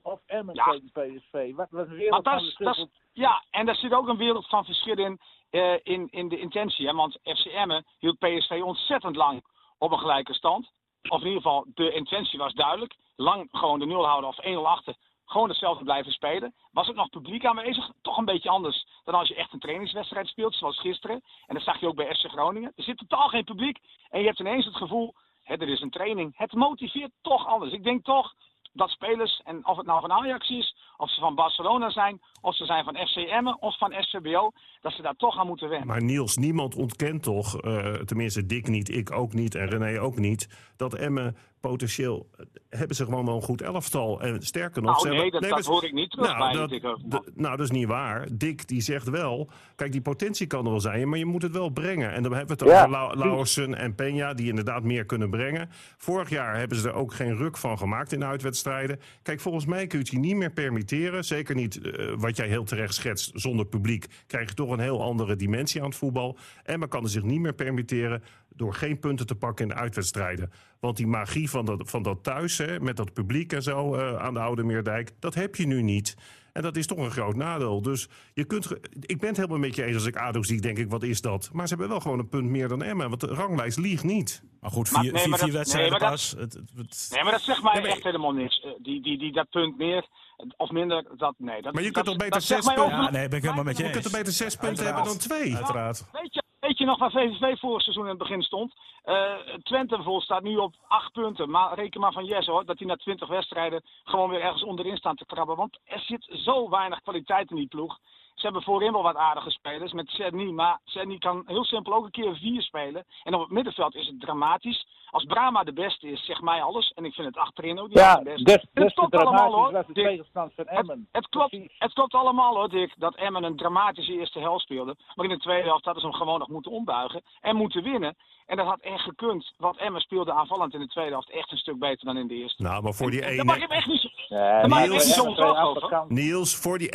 [0.03, 0.65] of Emmen Ja.
[0.65, 1.55] tegen PSV.
[1.55, 2.89] Wat, wat een wereld Maar van verschil.
[3.13, 6.87] ja, en daar zit ook een wereld van verschil in, eh, in, in de intentie.
[6.87, 6.95] Hè?
[6.95, 9.45] Want FC Emmen hield PSV ontzettend lang
[9.79, 10.71] op een gelijke stand.
[11.09, 12.95] Of in ieder geval, de intentie was duidelijk.
[13.17, 14.95] Lang gewoon de nul houden of 1-0 achter.
[15.25, 16.55] Gewoon hetzelfde blijven spelen.
[16.73, 17.91] Was ook nog publiek aanwezig?
[18.03, 21.23] Toch een beetje anders dan als je echt een trainingswedstrijd speelt, zoals gisteren.
[21.47, 22.73] En dat zag je ook bij FC Groningen.
[22.77, 23.79] Er zit totaal geen publiek.
[24.09, 26.33] En je hebt ineens het gevoel, hè, er is een training.
[26.37, 27.73] Het motiveert toch anders.
[27.73, 28.35] Ik denk toch
[28.73, 32.57] dat spelers, en of het nou van Ajax is, of ze van Barcelona zijn, of
[32.57, 35.89] ze zijn van FC Emmen of van SCBO, dat ze daar toch aan moeten wennen.
[35.89, 40.17] Maar Niels, niemand ontkent toch, eh, tenminste Dick niet, ik ook niet en René ook
[40.19, 42.45] niet, dat Emmen potentieel eh,
[42.79, 44.21] hebben ze gewoon wel een goed elftal.
[44.21, 46.69] En sterker nog, Nou, ze nee, hebben, dat- dat hoor ik niet terug bij dat,
[46.71, 48.29] de- nou, dat is niet waar.
[48.33, 51.53] Dick die zegt wel, kijk, die potentie kan er wel zijn, maar je moet het
[51.53, 52.13] wel brengen.
[52.13, 55.31] En dan hebben we het Ja, over Lau- Lauwersen en Peña, die inderdaad meer kunnen
[55.31, 55.69] brengen.
[55.97, 59.01] Vorig jaar hebben ze er ook geen ruk van gemaakt in de uitwedstrijden.
[59.23, 60.83] Kijk, volgens mij kun je het je niet meer permitteren.
[60.89, 65.03] Zeker niet eh, wat jij heel terecht schetst, zonder publiek krijg je toch een heel
[65.03, 66.37] andere dimensie aan het voetbal.
[66.63, 68.23] En men kan er zich niet meer permitteren
[68.57, 70.53] door geen punten te pakken in de uitwedstrijden.
[70.81, 74.17] Want die magie van dat, van dat thuis, hè, met dat publiek en zo eh,
[74.17, 76.17] aan de Oude Meerdijk, dat heb je nu niet.
[76.53, 77.83] En dat is toch een groot nadeel.
[77.83, 78.71] Dus je kunt,
[79.01, 81.21] ik ben het helemaal met je eens als ik ADO zie, denk ik, wat is
[81.21, 81.51] dat?
[81.53, 84.43] Maar ze hebben wel gewoon een punt meer dan Emma, want de ranglijst liegt niet.
[84.61, 86.31] Maar goed, Maar- vier, nee, vier, maar vier dat- wedstrijden nee, maar pas.
[86.31, 88.61] Het, het, het- Nee, maar dat zegt mij Nee, maar- echt helemaal niks.
[88.61, 90.09] Eh, Die, die, die, dat punt meer
[90.57, 91.63] of minder, dat, nee.
[91.63, 93.65] Dat, Maar je dat- kunt toch beter zes punten- ook- ja, nee, ben ik helemaal
[93.65, 93.99] met je Je eens.
[94.01, 95.07] kunt er beter zes punten Uiteraard.
[95.07, 95.57] hebben dan twee.
[95.57, 96.11] Uiteraard.
[96.13, 98.75] Weet je, weet je nog waar VVV vorig seizoen in het begin stond?
[99.03, 101.51] Eh, Twente bijvoorbeeld staat nu op acht punten.
[101.51, 104.97] Maar reken maar van Jesse hoor, dat hij na twintig wedstrijden gewoon weer ergens onderin
[104.97, 105.57] staat te krabben.
[105.57, 107.99] Want er zit zo weinig kwaliteit in die ploeg.
[108.45, 110.53] Ze hebben voorin wel wat aardige spelers met Sedni.
[110.53, 113.05] Maar Sedni kan heel simpel ook een keer vier spelen.
[113.23, 114.87] En op het middenveld is het dramatisch.
[115.11, 116.93] Als Brahma de beste is, zegt mij alles.
[116.95, 118.45] En ik vind het achterin ook niet Ja, de beste.
[118.45, 119.85] des, het klopt allemaal hoor.
[119.93, 120.23] Dick.
[120.33, 121.09] van Het, Emmen.
[121.13, 124.97] het, klopt, het klopt allemaal hoor, Dick, dat Emmen een dramatische eerste helft speelde.
[125.15, 128.17] Maar in de tweede helft hadden ze hem gewoon nog moeten ombuigen en moeten winnen.
[128.47, 131.59] En dat had echt gekund, want Emmen speelde aanvallend in de tweede helft echt een
[131.59, 132.63] stuk beter dan in de eerste.
[132.63, 134.09] Nou, maar voor die Daar mag je 1 hem echt niet zo...
[134.29, 135.83] Ja, Daar mag je hem Niels- echt niet zo Emmen twee ontzorgd over.
[135.83, 136.15] achterkanten.
[136.15, 136.91] Niels, voor die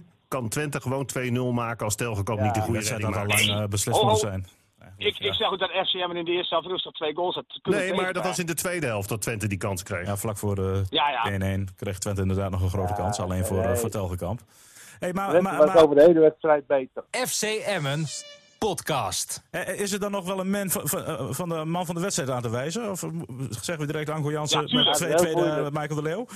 [0.00, 1.08] 1-1 kan Twente gewoon
[1.52, 3.46] 2-0 maken als Telgekamp niet de goede redding had al maakt.
[3.46, 4.46] lang eh, beslist moeten zijn.
[4.96, 7.80] Ik, ik zeg ook dat FCM in de eerste helft rustig twee goals had kunnen
[7.80, 10.06] Nee, maar dat was in de tweede helft dat Twente die kans kreeg.
[10.06, 11.58] Ja, vlak voor de Ja, ja.
[11.58, 13.18] 1-1 kreeg Twente inderdaad nog een grote Ja, kans.
[13.20, 13.72] Alleen voor, nee.
[13.72, 14.40] uh, voor Telgekamp.
[14.98, 17.04] Hey, maar, maar, maar- over de hele wedstrijd beter.
[17.10, 18.04] FC Emmen
[18.58, 19.42] podcast.
[19.50, 21.94] eh, is er dan nog wel een man van, van, eh, van de man van
[21.94, 22.90] de wedstrijd aan te wijzen?
[22.90, 23.08] Of eh,
[23.50, 25.68] zeggen we direct Anko Jansen Ja, met twee tweede.
[25.72, 26.26] Michael de Leeuw?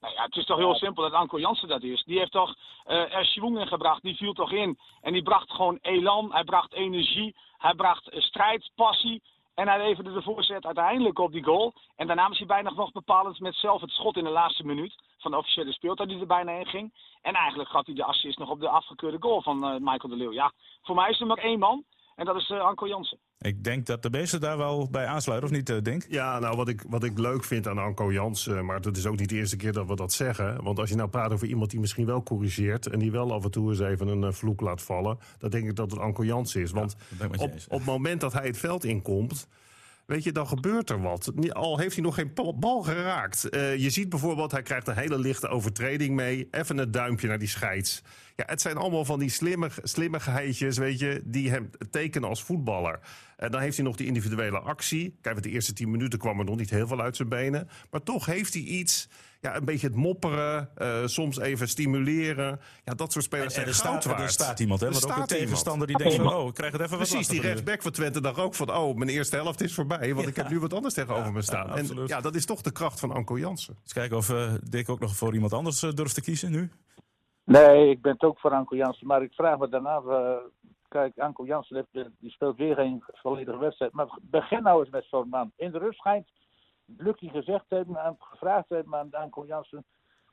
[0.00, 2.02] Nou ja, het is toch heel simpel dat Anko Jansen dat is.
[2.04, 4.02] Die heeft toch eh er schwung in gebracht.
[4.02, 4.78] Die viel toch in.
[5.00, 6.32] En die bracht gewoon elan.
[6.32, 7.36] Hij bracht energie.
[7.58, 9.22] Hij bracht eh, strijd, passie.
[9.54, 11.72] En hij leverde de voorzet uiteindelijk op die goal.
[11.96, 14.94] En daarna was hij bijna nog bepalend met zelf het schot in de laatste minuut.
[15.18, 16.92] Van de officiële speeltijd die er bijna heen ging.
[17.22, 20.16] En eigenlijk gaf hij de assist nog op de afgekeurde goal van eh, Michael de
[20.16, 20.32] Leeuw.
[20.32, 21.84] Ja, voor mij is er maar één man.
[22.20, 23.18] En dat is eh, Anko Jansen.
[23.38, 26.06] Ik denk dat de meesten daar wel bij aansluiten, of niet, eh, Dink?
[26.08, 29.18] Ja, nou, wat ik, wat ik leuk vind aan Anko Jansen, maar dat is ook
[29.18, 30.62] niet de eerste keer dat we dat zeggen.
[30.62, 33.44] Want als je nou praat over iemand die misschien wel corrigeert en die wel af
[33.44, 36.24] en toe eens even een eh, vloek laat vallen, dan denk ik dat het Anko
[36.24, 36.70] Jansen is.
[36.70, 36.96] Want
[37.38, 39.48] op, op het moment dat hij het veld inkomt,
[40.10, 41.32] Weet je, dan gebeurt er wat.
[41.52, 43.48] Al heeft hij nog geen bal- bal geraakt.
[43.48, 46.48] Eh, je ziet bijvoorbeeld, hij krijgt een hele lichte overtreding mee.
[46.50, 48.02] Even een duimpje naar die scheids.
[48.40, 53.00] Ja, het zijn allemaal van die slimme, slimmigheidjes, weet je, die hem tekenen als voetballer.
[53.36, 55.18] En dan heeft hij nog die individuele actie.
[55.20, 57.68] Kijk, de eerste tien minuten kwam er nog niet heel veel uit zijn benen.
[57.90, 59.08] Maar toch heeft hij iets,
[59.40, 62.60] ja, een beetje het mopperen, uh, soms even stimuleren.
[62.84, 64.24] Ja, dat soort spelers En zijn er goud staat, waard.
[64.24, 64.86] er staat iemand, hè?
[64.86, 65.42] Er Maar ook een staat iemand.
[65.42, 68.20] tegenstander die denkt van, oh, ik krijg het even wat Precies, die rechtsback van Twente
[68.20, 68.76] dacht ook van...
[68.76, 71.66] oh, mijn eerste helft is voorbij, want ik heb nu wat anders tegenover me staan.
[71.66, 73.76] ja, en ja, dat is toch de kracht van Anko Jansen.
[73.82, 76.70] Eens kijken of eh, Dick ook nog voor iemand anders eh, durft te kiezen nu.
[77.52, 79.06] Nee, ik ben het ook voor Anko Jansen.
[79.06, 79.96] Maar ik vraag me daarna.
[80.00, 80.36] eh,
[80.88, 83.92] kijk, Anko Jansen heeft, eh, die speelt weer geen volledige wedstrijd.
[83.92, 85.52] Maar begin nou eens met zo'n man.
[85.56, 86.28] In de rust schijnt
[86.96, 89.84] Lucky gezegd hebben, aan- gevraagd hebben aan Anko Jansen.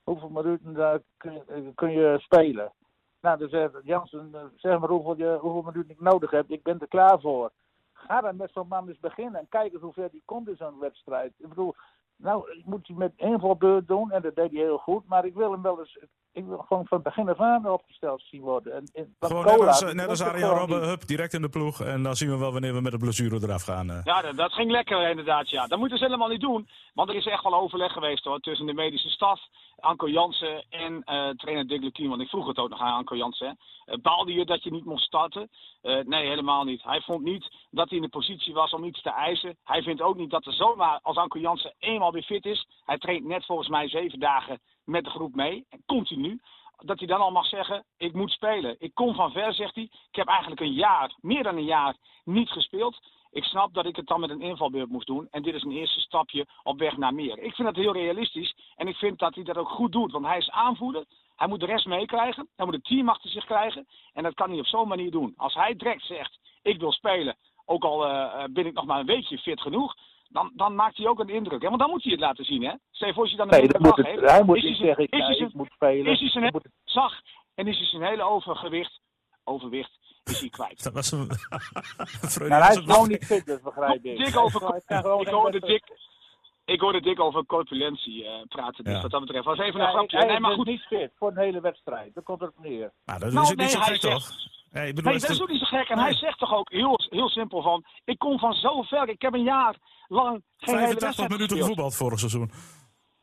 [0.03, 2.73] Hoeveel minuten daar kun, eh, kun je spelen?
[3.21, 6.49] Nou, dan zegt Jansen, zeg maar hoeveel, je, hoeveel minuten ik nodig heb.
[6.49, 7.51] Ik ben er klaar voor.
[7.93, 10.55] Ga dan met zo'n man eens beginnen en kijk eens hoe ver die komt in
[10.55, 11.33] zo'n wedstrijd.
[11.37, 11.75] Ik bedoel,
[12.15, 15.07] nou, ik moet hij met invalbeurt doen en dat deed hij heel goed.
[15.07, 15.99] Maar ik wil hem wel eens,
[16.37, 18.73] ik wil gewoon van begin af aan opgesteld zien worden.
[18.73, 21.81] En, en, want Gewoon net Cola, als, net Arjen Robben, hup, direct in de ploeg.
[21.81, 23.89] En dan zien we wel wanneer we met de blessure eraf gaan.
[23.89, 23.99] eh.
[24.03, 25.67] Ja, dat, dat ging lekker inderdaad, ja.
[25.67, 26.67] Dat moeten ze helemaal niet doen.
[26.93, 29.39] Want er is echt wel overleg geweest hoor, tussen de medische staf,
[29.79, 32.09] Anko Jansen en eh, trainer Dick Lukien.
[32.09, 33.57] Want ik vroeg het ook nog aan Anko Jansen.
[33.85, 35.49] Eh, baalde je dat je niet mocht starten?
[35.81, 36.83] Eh, nee, helemaal niet.
[36.83, 39.57] Hij vond niet dat hij in de positie was om iets te eisen.
[39.63, 42.67] Hij vindt ook niet dat er zomaar, als Anko Jansen eenmaal weer fit is.
[42.85, 45.65] Hij traint net volgens mij zeven dagen met de groep mee.
[45.85, 46.39] Continu.
[46.77, 48.75] Dat hij dan al mag zeggen, ik moet spelen.
[48.79, 49.83] Ik kom van ver, zegt hij.
[49.83, 52.99] Ik heb eigenlijk een jaar, meer dan een jaar, niet gespeeld.
[53.31, 55.27] Ik snap dat ik het dan met een invalbeurt moest doen.
[55.31, 57.39] En dit is een eerste stapje op weg naar meer.
[57.39, 58.55] Ik vind dat heel realistisch.
[58.75, 60.11] En ik vind dat hij dat ook goed doet.
[60.11, 61.05] Want hij is aanvoerder.
[61.35, 62.47] Hij moet de rest meekrijgen.
[62.55, 63.87] Hij moet het team achter zich krijgen.
[64.13, 65.33] En dat kan hij op zo'n manier doen.
[65.37, 67.35] Als hij direct zegt, ik wil spelen.
[67.65, 69.95] Ook al eh, eh, ben ik nog maar een weekje fit genoeg.
[70.29, 71.61] Dan, dan maakt hij ook een indruk.
[71.61, 71.67] hè?
[71.67, 72.63] Want dan moet hij het laten zien.
[72.63, 72.73] Hè?
[72.91, 74.63] Stel je voor als je dan een Nee, dan moet het, heeft, hij moet niet
[74.63, 76.11] zijn- zeggen, ik, is ja, hij ik zijn- moet spelen.
[76.11, 77.13] is hij zijn Dan moet het- zag
[77.55, 78.99] en is hij zijn hele overgewicht,
[79.43, 80.83] overwicht, is hij kwijt.
[80.83, 81.27] Dat was een...
[82.47, 84.17] Nou, hij is een- gewoon niet fit, dus begrijp ik.
[84.25, 84.75] Dik over,
[85.21, 85.83] ik hoorde dik,
[86.65, 88.83] ik hoorde dik over corpulentie eh, praten.
[88.83, 89.01] Dus Ja.
[89.01, 90.17] wat dat betreft was even een Ja, grapje.
[90.17, 90.65] hij Nee, maar goed.
[90.65, 92.13] niet fit voor een hele wedstrijd.
[92.13, 92.91] Dat komt erop neer.
[93.05, 94.55] Nou, dat Nou, is ook niet nee, zo hij gek, zegt- toch?
[94.77, 95.89] Nee, ik bedoel, Nee, als dat is ook niet zo gek.
[95.89, 96.05] En Nee.
[96.05, 97.85] hij zegt toch ook heel, heel simpel van...
[98.05, 99.09] Ik kom van zo ver.
[99.09, 99.75] Ik heb een jaar
[100.07, 102.51] lang geen hele 85 wedstrijd minuten gevoetbald vorig seizoen.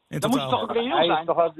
[0.08, 1.26] In Dan moet je toch ook reëel Hij, zijn.
[1.26, 1.52] toch al,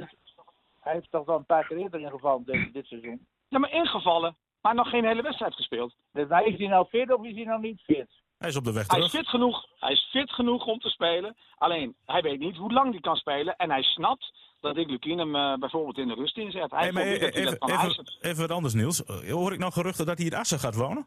[0.81, 3.27] hij heeft toch wel een paar keer eerder ingevallen dit, dit seizoen.
[3.49, 4.37] Ja, maar ingevallen.
[4.61, 5.95] Maar nog geen hele wedstrijd gespeeld.
[6.13, 8.23] Dus nou, is hij nou fit of is hij nou niet fit?
[8.45, 9.21] Hij is op de weg Hij is terug.
[9.25, 9.65] fit genoeg.
[9.79, 11.37] Hij is fit genoeg om te spelen.
[11.59, 13.57] Alleen, hij weet niet hoe lang hij kan spelen.
[13.57, 16.71] En hij snapt dat ik Lukien hem eh, bijvoorbeeld in de rust inzet.
[16.71, 19.05] Hij Hey, maar vond niet dat hij even, dat even, even wat anders, Niels.
[19.05, 21.07] Eh, Hoor ik nou geruchten dat hij in Assen gaat wonen?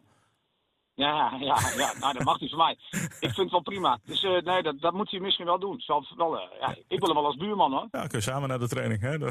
[0.93, 1.93] Ja, ja, ja.
[2.00, 2.78] Nou, dat mag niet van mij.
[3.00, 4.00] Ik vind het wel prima.
[4.06, 5.80] Dus eh, nee, dat, dat moet hij misschien wel doen.
[5.80, 7.88] Zal wel, ja, ik wil hem wel als buurman hoor.
[7.91, 9.02] Ja, kun je samen naar de training.
[9.02, 9.17] Hè?
[9.17, 9.28] Nee,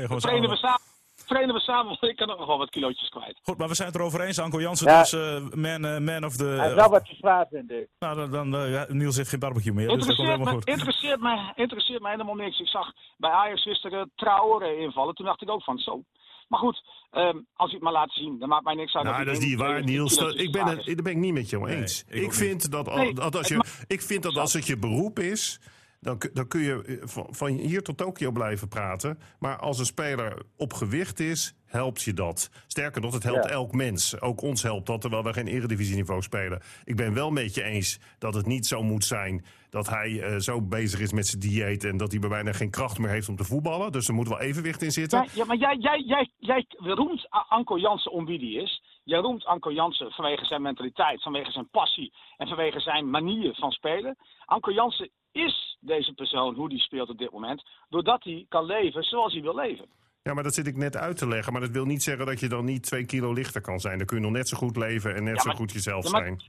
[0.00, 0.80] gewoon trainen, we samen.
[1.28, 3.38] Trainen we samen, want ik kan ook nog wel wat kilootjes kwijt.
[3.42, 4.38] Goed, maar we zijn het erover eens.
[4.38, 5.00] Anko Jansen Ja.
[5.00, 6.44] dus eh, man, eh, man of the...
[6.44, 7.88] Hij wel wat te zwaar, vind ik.
[7.98, 10.60] nou, dan, dan, eh, Niels heeft geen barbecue meer, dus dat komt Interesseert helemaal me,
[10.60, 10.68] goed.
[10.68, 12.60] interesseert, me, interesseert me helemaal niks.
[12.60, 15.14] Ik zag bij Ajax gisteren Traoré invallen.
[15.14, 16.02] Toen dacht ik ook van zo.
[16.48, 19.04] Maar goed, ehm, als hij het maar laat zien, dan maakt mij niks uit.
[19.04, 20.16] Nou, hij dat is niet waar, Niels.
[20.18, 22.04] Dat- ik, ben het, daar ben ik niet met jou eens.
[22.08, 25.18] ik vind dat, al, Nee, dat als je, ik vind dat als het je beroep
[25.18, 25.60] is,
[26.00, 29.18] dan, kun- dan kun je eh, van, van hier tot Tokio blijven praten.
[29.38, 32.50] Maar als een speler op gewicht is, helpt je dat.
[32.66, 33.50] Sterker nog, het helpt Ja.
[33.50, 34.20] elk mens.
[34.20, 36.60] Ook ons helpt dat, terwijl we geen eredivisieniveau spelen.
[36.84, 40.36] Ik ben wel met je eens dat het niet zo moet zijn dat hij eh,
[40.38, 41.84] zo bezig is met zijn dieet...
[41.84, 43.92] en dat hij bij bijna geen kracht meer heeft om te voetballen.
[43.92, 45.18] Dus er moet wel evenwicht in zitten.
[45.22, 48.82] Ja, ja, maar jij, jij, jij, jij roemt Anko Jansen om wie die is.
[49.04, 53.70] Jij roemt Anko Jansen vanwege zijn mentaliteit, vanwege zijn passie en vanwege zijn manier van
[53.70, 54.16] spelen.
[54.44, 59.02] Anko Jansen is deze persoon, hoe die speelt op dit moment, doordat hij kan leven
[59.02, 59.86] zoals hij wil leven.
[60.22, 61.52] Ja, maar dat zit ik net uit te leggen.
[61.52, 63.98] Maar dat wil niet zeggen dat je dan niet twee kilo lichter kan zijn.
[63.98, 66.10] Dan kun je nog net zo goed leven en net Ja, zo goed jezelf Ja,
[66.10, 66.42] maar zijn.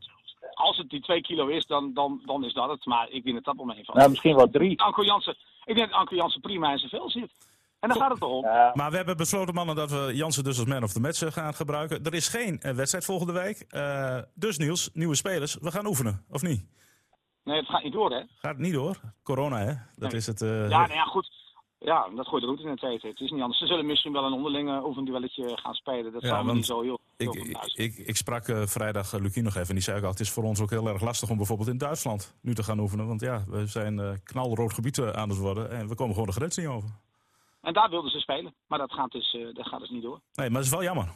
[0.54, 2.86] Als het die twee kilo is, dan, dan, dan is dat het.
[2.86, 3.96] Maar ik denk dat dat wel mee van.
[3.98, 4.82] Nou, misschien wel drie.
[4.82, 7.32] Anko Jansen, ik denk dat Anko Jansen prima in zijn vel zit.
[7.80, 8.44] En daar gaat het om.
[8.44, 11.22] Ja, Maar we hebben besloten, mannen, dat we Jansen dus als man of the match
[11.22, 12.04] eh, gaan gebruiken.
[12.04, 13.66] Er is geen eh, wedstrijd volgende week.
[13.70, 15.58] Eh, dus Niels, nieuwe spelers.
[15.62, 16.66] We gaan oefenen, of niet?
[17.50, 18.22] Nee, het gaat niet door, hè?
[18.42, 19.00] Gaat niet door?
[19.24, 19.74] Corona, hè?
[19.96, 20.20] Dat Nee.
[20.20, 20.42] is het...
[20.42, 21.38] eh, Ja, nou ja, goed.
[21.80, 23.10] Ja, dat gooit de route in het eten.
[23.10, 23.60] Het is niet anders.
[23.60, 26.14] Ze zullen misschien wel een onderlinge oefenduelletje gaan spelen.
[26.14, 29.44] Dat Ja, want niet zo heel, Ik, ik, ik, ik sprak eh, vrijdag uh, Lukien
[29.44, 30.10] nog even en die zei ook al...
[30.10, 32.80] het is voor ons ook heel erg lastig om bijvoorbeeld in Duitsland nu te gaan
[32.80, 33.08] oefenen.
[33.08, 36.30] Want ja, we zijn eh, knalrood gebied eh, aan het worden en we komen gewoon
[36.30, 36.90] de grens niet over.
[37.62, 38.54] En daar wilden ze spelen.
[38.68, 40.20] Maar dat gaat dus, eh, dat gaat dus niet door.
[40.34, 41.08] Nee, maar het is wel jammer.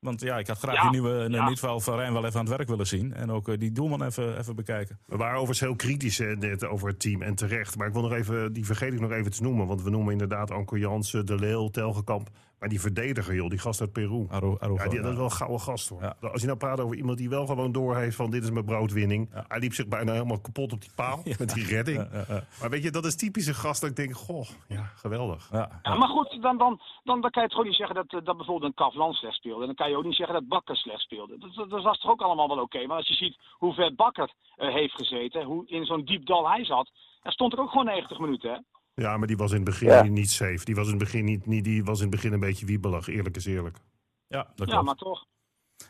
[0.00, 1.28] Want ja, ik had graag Ja, die nieuwe ja.
[1.28, 1.48] ja.
[1.48, 3.14] niet wel van Rijn wel even aan het werk willen zien.
[3.14, 4.98] En ook eh, die doelman even, even bekijken.
[5.06, 7.76] We waren overigens heel kritisch hè, net over het team en terecht.
[7.76, 9.66] Maar ik wil nog even, die vergeet ik nog even te noemen.
[9.66, 12.30] Want we noemen inderdaad Anko Jansen, De Leeuw, Telgekamp.
[12.60, 14.26] Maar die verdediger, joh, die gast uit Peru.
[14.30, 15.10] Ja, die, dat ja.
[15.10, 16.02] is wel een gouden gast hoor.
[16.02, 16.16] Ja.
[16.20, 19.30] Als je nou praat over iemand die wel gewoon doorheeft van dit is mijn broodwinning.
[19.34, 19.44] Ja.
[19.48, 21.98] Hij liep zich bijna helemaal kapot op die paal met die redding.
[21.98, 22.44] Ja, ja, ja.
[22.60, 25.48] Maar weet je, dat is typische gast dat ik denk, goh, ja, geweldig.
[25.52, 28.12] Ja, Ja, maar goed, dan, dan, dan, dan kan je toch ook niet zeggen dat,
[28.12, 29.60] eh, dat bijvoorbeeld een Kavlan slecht speelde.
[29.60, 31.38] En dan kan je ook niet zeggen dat Bakker slecht speelde.
[31.38, 32.86] Dat, dat, dat was toch ook allemaal wel oké.
[32.86, 36.48] Maar als je ziet hoe ver Bakker eh, heeft gezeten, hoe in zo'n diep dal
[36.50, 36.90] hij zat,
[37.22, 38.50] dan stond er ook gewoon 90 minuten.
[38.50, 38.58] Hè?
[39.00, 40.02] Ja, maar die was in het begin Ja.
[40.02, 40.64] niet safe.
[40.64, 43.06] Die was in het begin niet, niet die was in het begin een beetje wiebelig,
[43.08, 43.76] eerlijk is eerlijk.
[44.26, 45.24] ja, dat Ja, maar toch.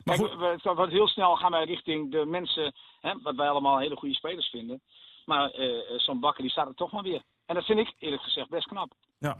[0.04, 0.38] Maar Kijk, goed.
[0.40, 3.96] we, we- we- heel snel gaan wij richting de mensen, hè, wat wij allemaal hele
[3.96, 4.82] goede spelers vinden.
[5.24, 7.22] Maar eh, eh, zo'n Bakker die staat er toch maar weer.
[7.46, 8.92] En dat vind ik eerlijk gezegd best knap.
[9.18, 9.36] Ja.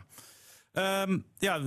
[0.73, 1.59] Ehm, ja,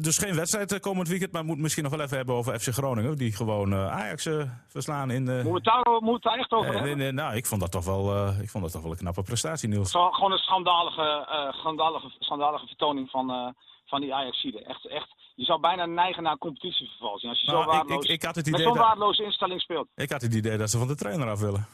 [0.00, 2.58] dus geen wedstrijd eh, komend weekend, maar we moeten misschien nog wel even hebben over
[2.60, 3.16] FC Groningen.
[3.16, 5.32] Die gewoon eh, Ajax eh, verslaan in de...
[5.32, 7.00] Moeten we het daar, moeten we het echt over hebben?
[7.00, 9.22] in- nou, ik vond dat toch wel, eh, ik vond dat toch wel een knappe
[9.22, 9.90] prestatie, Niels.
[9.90, 13.48] Zo, gewoon een schandalige, eh, schandalige, schandalige vertoning van, eh,
[13.86, 14.64] van die Ajaxide.
[14.64, 17.32] Echt, echt, je zou bijna neigen naar competitievervalsing.
[17.32, 19.24] Als je Nou, zo ik- waardeloos, ik- ik had het met idee zo'n dat- waardeloze
[19.24, 19.88] instelling speelt.
[19.94, 21.66] Ik had het idee dat ze van de trainer af willen.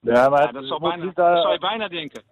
[0.00, 2.22] Ja, maar Ja, dat, zou moet bijna, niet, dat zou je bijna denken.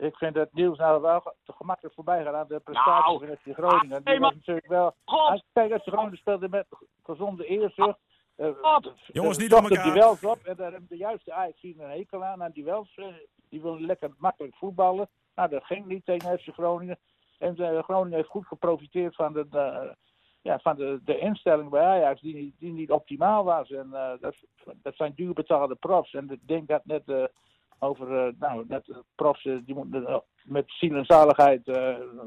[0.00, 3.26] Ik vind dat Niels nou wel te gemakkelijk voorbij gaat aan de prestatie Nou.
[3.26, 3.96] van FC Groningen.
[3.96, 4.94] Ah, Die hey, was maar- natuurlijk wel...
[5.04, 6.66] Als, kijk, FC Groningen speelde met
[7.02, 7.98] gezonde eerzucht.
[8.36, 8.78] eh, eh,
[9.12, 9.92] Jongens, niet door de elkaar.
[9.94, 12.94] duels op en daar hebben de juiste Ajax zien een hekel aan, aan duels.
[12.96, 13.06] eh,
[13.48, 15.08] Die willen lekker makkelijk voetballen.
[15.34, 16.98] Nou, dat ging niet tegen FC Groningen.
[17.38, 19.90] En eh, Groningen heeft goed geprofiteerd van de, eh,
[20.42, 23.70] ja, van de, de instelling bij Ajax die, niet- die niet optimaal was.
[23.70, 24.34] En eh, dat,
[24.82, 26.14] dat zijn duurbetaalde profs.
[26.14, 27.30] En ik denk dat net
[27.80, 31.60] over, eh, nou, net eh, profs eh, die moeten met ziel en zaligheid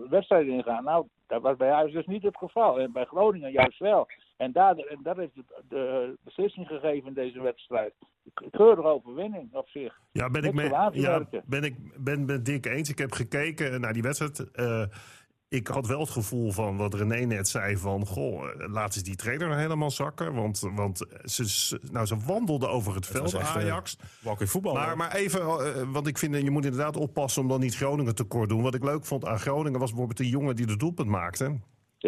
[0.09, 0.83] wedstrijden ingaan.
[0.83, 2.79] Nou, dat was bij Ajax dus niet het geval.
[2.79, 4.07] En bij Groningen juist wel.
[4.37, 7.93] En daar, en daar heeft de, de beslissing gegeven in deze wedstrijd.
[8.51, 9.99] Keurige overwinning op zich.
[10.11, 12.89] Ja, ben ik, mee, ja, ben ik ben met Dick eens.
[12.89, 14.51] Ik heb gekeken naar die wedstrijd.
[15.53, 19.15] Ik had wel het gevoel van wat René net zei: van goh, laten ze die
[19.15, 20.33] trainer nou helemaal zakken.
[20.33, 23.97] Want, want ze, nou, ze wandelden over het, veld, echt, eh, Ajax.
[24.19, 24.73] Walking voetbal.
[24.73, 27.75] Maar, maar even, eh, want ik vind, eh, je moet inderdaad oppassen om dan niet
[27.75, 28.63] Groningen tekort te doen.
[28.63, 31.59] Wat ik leuk vond aan Groningen was bijvoorbeeld de jongen die de doelpunt maakte.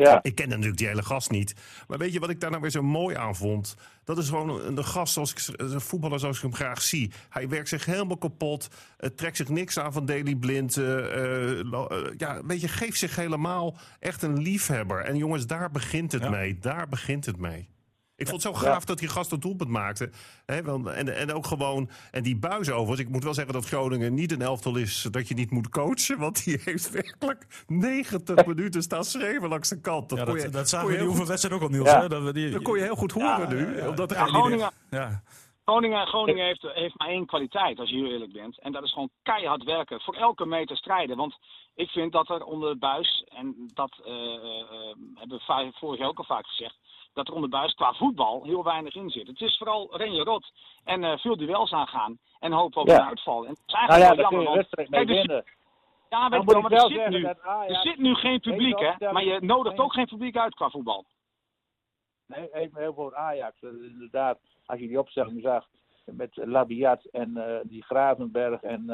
[0.03, 0.19] Ja.
[0.23, 1.53] Ik ken natuurlijk die hele gast niet.
[1.87, 3.75] Maar weet je wat ik daar nou weer zo mooi aan vond?
[4.03, 7.11] Dat is gewoon een, gast zoals ik, een voetballer zoals ik hem graag zie.
[7.29, 8.67] Hij werkt zich helemaal kapot.
[8.97, 10.77] eh, trekt zich niks aan van Daily Blind.
[10.77, 11.65] eh, eh,
[12.17, 15.01] ja, weet je, geeft zich helemaal echt een liefhebber.
[15.01, 16.29] En jongens, daar begint het Ja.
[16.29, 16.57] mee.
[16.59, 17.69] Daar begint het mee.
[18.17, 20.09] Ik vond het zo gaaf dat die gast een doelpunt maakte.
[20.45, 22.99] Hè, want, en, en ook gewoon, en die buis overigens.
[22.99, 26.17] Ik moet wel zeggen dat Groningen niet een elftal is dat je niet moet coachen.
[26.19, 30.09] Want die heeft werkelijk 90 minuten staan schreeuwen langs de kant.
[30.09, 31.89] Dat, ja, dat, je, dat zagen we je die oefenwedstrijd ook al, Niels.
[31.89, 32.01] Ja.
[32.01, 32.07] Hè?
[32.07, 33.87] Dat we die, dat kon je heel goed horen nu.
[33.87, 35.23] omdat er Groningen, Ja,
[35.65, 38.59] Groningen, Groningen heeft, heeft maar één kwaliteit, als je heel eerlijk bent.
[38.59, 40.01] En dat is gewoon keihard werken.
[40.01, 41.17] Voor elke meter strijden.
[41.17, 41.37] Want
[41.75, 45.99] ik vind dat er onder de buis, en dat eh, eh, eh, hebben we vorig
[45.99, 46.75] jaar ook al vaak gezegd,
[47.15, 49.27] dat er onder de buis qua voetbal heel weinig in zit.
[49.27, 50.51] Het is vooral renje rot
[50.83, 52.99] en eh, veel duels aangaan en hopen op Ja.
[52.99, 53.43] een uitval.
[53.43, 55.43] En het is Nou eigenlijk ja, kun jammer, je mee er winnen.
[56.09, 59.11] ja, weet ik wel, maar er zit, nu, dat er zit nu geen publiek, hè?
[59.11, 61.05] Maar je nodigt ook geen publiek uit qua voetbal.
[62.27, 63.61] Nee, even heel voor Ajax.
[63.61, 65.67] Eh, Inderdaad, als je die opstelling zag
[66.05, 68.85] met Labiat en eh, die Gravenberg en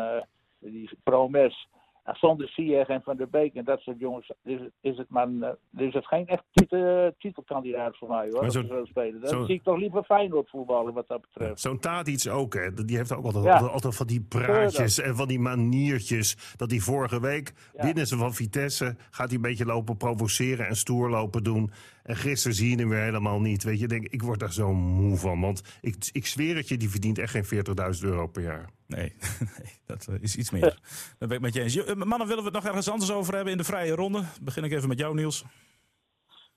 [0.60, 1.68] die Promes.
[2.04, 5.28] Zonder Ziyech en Van der Beek en dat soort jongens is, het- is het maar
[5.28, 8.52] een, eh, is het geen echt titel, titelkandidaat voor mij hoor.
[8.52, 9.22] Zo- spelen.
[9.22, 11.60] Dan zo- zie ik toch liever Feyenoord voetballen wat dat betreft.
[11.60, 12.74] Zo'n Tadic ook, hè.
[12.74, 13.52] Die heeft ook altijd, Ja.
[13.54, 16.54] altijd, altijd van die praatjes en van die maniertjes.
[16.56, 17.84] Dat die vorige week Ja.
[17.84, 18.96] winnen ze van Vitesse.
[19.10, 21.72] Gaat hij een beetje lopen provoceren en stoer lopen doen.
[22.04, 23.64] En gisteren zie je hem weer helemaal niet.
[23.64, 25.42] Weet je, ik denk, ik word daar zo moe van.
[25.42, 28.70] Want ik, ik zweer het je, die verdient echt geen 40.000 euro per jaar.
[28.88, 29.14] nee,
[29.58, 30.80] nee, dat is iets meer.
[31.20, 31.76] Dat ben ik met je eens.
[31.76, 34.24] Eh, Mannen, willen we het nog ergens anders over hebben in de vrije ronde?
[34.42, 35.46] Begin ik even met jou, Niels.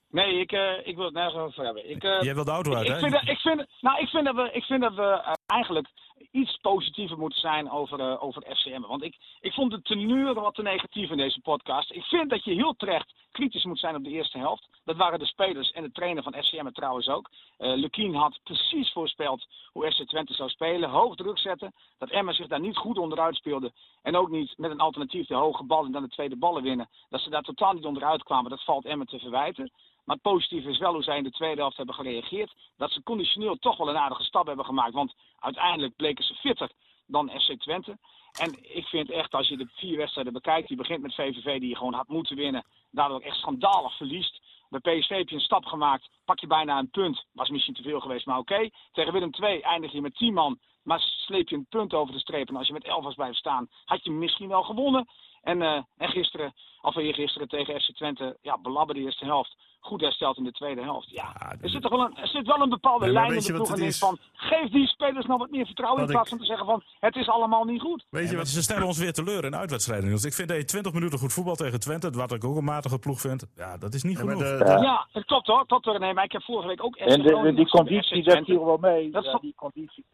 [0.09, 1.89] Nee, ik, eh, ik wil het nergens over hebben.
[1.89, 2.99] Ik, eh, Jij wil de auto uit, ik, hè?
[2.99, 5.87] vind dat, ik, vind, nou, ik vind dat we, ik vind dat we eigenlijk
[6.31, 8.81] iets positiever moeten zijn over, eh, over FCM.
[8.81, 11.91] Want ik, ik vond de tenue wat te negatief in deze podcast.
[11.91, 14.69] Ik vind dat je heel terecht kritisch moet zijn op de eerste helft.
[14.83, 17.29] Dat waren de spelers en de trainer van FCM trouwens ook.
[17.57, 20.89] Lukien had precies voorspeld hoe FC Twente zou spelen.
[20.89, 21.73] Hoog druk zetten.
[21.97, 23.71] Dat Emma zich daar niet goed onderuit speelde.
[24.01, 26.89] En ook niet met een alternatief de hoge bal en dan de tweede ballen winnen.
[27.09, 28.49] Dat ze daar totaal niet onderuit kwamen.
[28.49, 29.71] Dat valt Emma te verwijten.
[30.05, 32.53] Maar het positieve is wel hoe zij in de tweede helft hebben gereageerd.
[32.77, 34.93] Dat ze conditioneel toch wel een aardige stap hebben gemaakt.
[34.93, 35.13] Want
[35.45, 36.71] uiteindelijk bleken ze fitter
[37.05, 37.97] dan FC Twente.
[38.39, 41.69] En ik vind echt, als je de vier wedstrijden bekijkt, die begint met VVV die
[41.69, 42.65] je gewoon had moeten winnen.
[42.91, 44.41] Daardoor echt schandalig verliest.
[44.69, 47.25] Bij PSV heb je een stap gemaakt pak je bijna een punt.
[47.31, 48.69] Was misschien te veel geweest, maar oké.
[48.91, 52.19] Tegen Willem II eindig je met 10 man, maar sleep je een punt over de
[52.19, 52.49] streep.
[52.49, 55.07] En als je met 11 was blijven staan, had je misschien wel gewonnen.
[55.45, 59.55] En, uh, en gisteren, of gisteren tegen FC Twente, ja, belabber de eerste helft.
[59.79, 61.09] Goed hersteld in de tweede helft.
[61.09, 63.45] Ja, Ja, er, zit toch wel een, er zit wel een bepaalde lijn in weet
[63.45, 63.79] je de wat ploeg.
[63.87, 63.97] Is?
[63.97, 66.83] van, geef die spelers nou wat meer vertrouwen in plaats ik- van te zeggen van,
[66.99, 68.05] het is allemaal niet goed.
[68.09, 68.47] Weet je wat?
[68.47, 70.07] ze stellen ons weer teleur in uitwedstrijden.
[70.07, 70.23] Niels.
[70.25, 72.99] Ik vind dat je 20 minuten goed voetbal tegen Twente, wat ik ook een matige
[72.99, 74.39] ploeg vind, ja, dat is niet genoeg.
[74.39, 75.65] de- de- Ja, dat klopt hoor.
[75.65, 77.67] Tot er, nee, maar ik heb vorige week ook FC En de, de- Groningen die
[77.69, 78.51] conditie, Twente.
[78.51, 79.11] viel wel mee.
[79.11, 80.05] Dat die conditie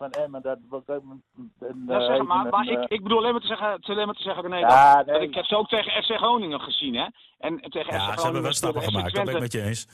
[0.00, 1.22] van Emmen, dat wordt ook een,
[1.60, 4.14] een, Ja, eh, zeg maar, maar ik, ik bedoel alleen maar te zeggen, alleen maar
[4.14, 5.14] te zeggen René, Ja, dat, nee.
[5.14, 7.06] dat ik heb ze ook tegen FC Groningen gezien, hè.
[7.38, 9.62] En tegen FC Ja, ze hebben Groningen wel stappen gemaakt, dat ben ik met je
[9.62, 9.88] eens.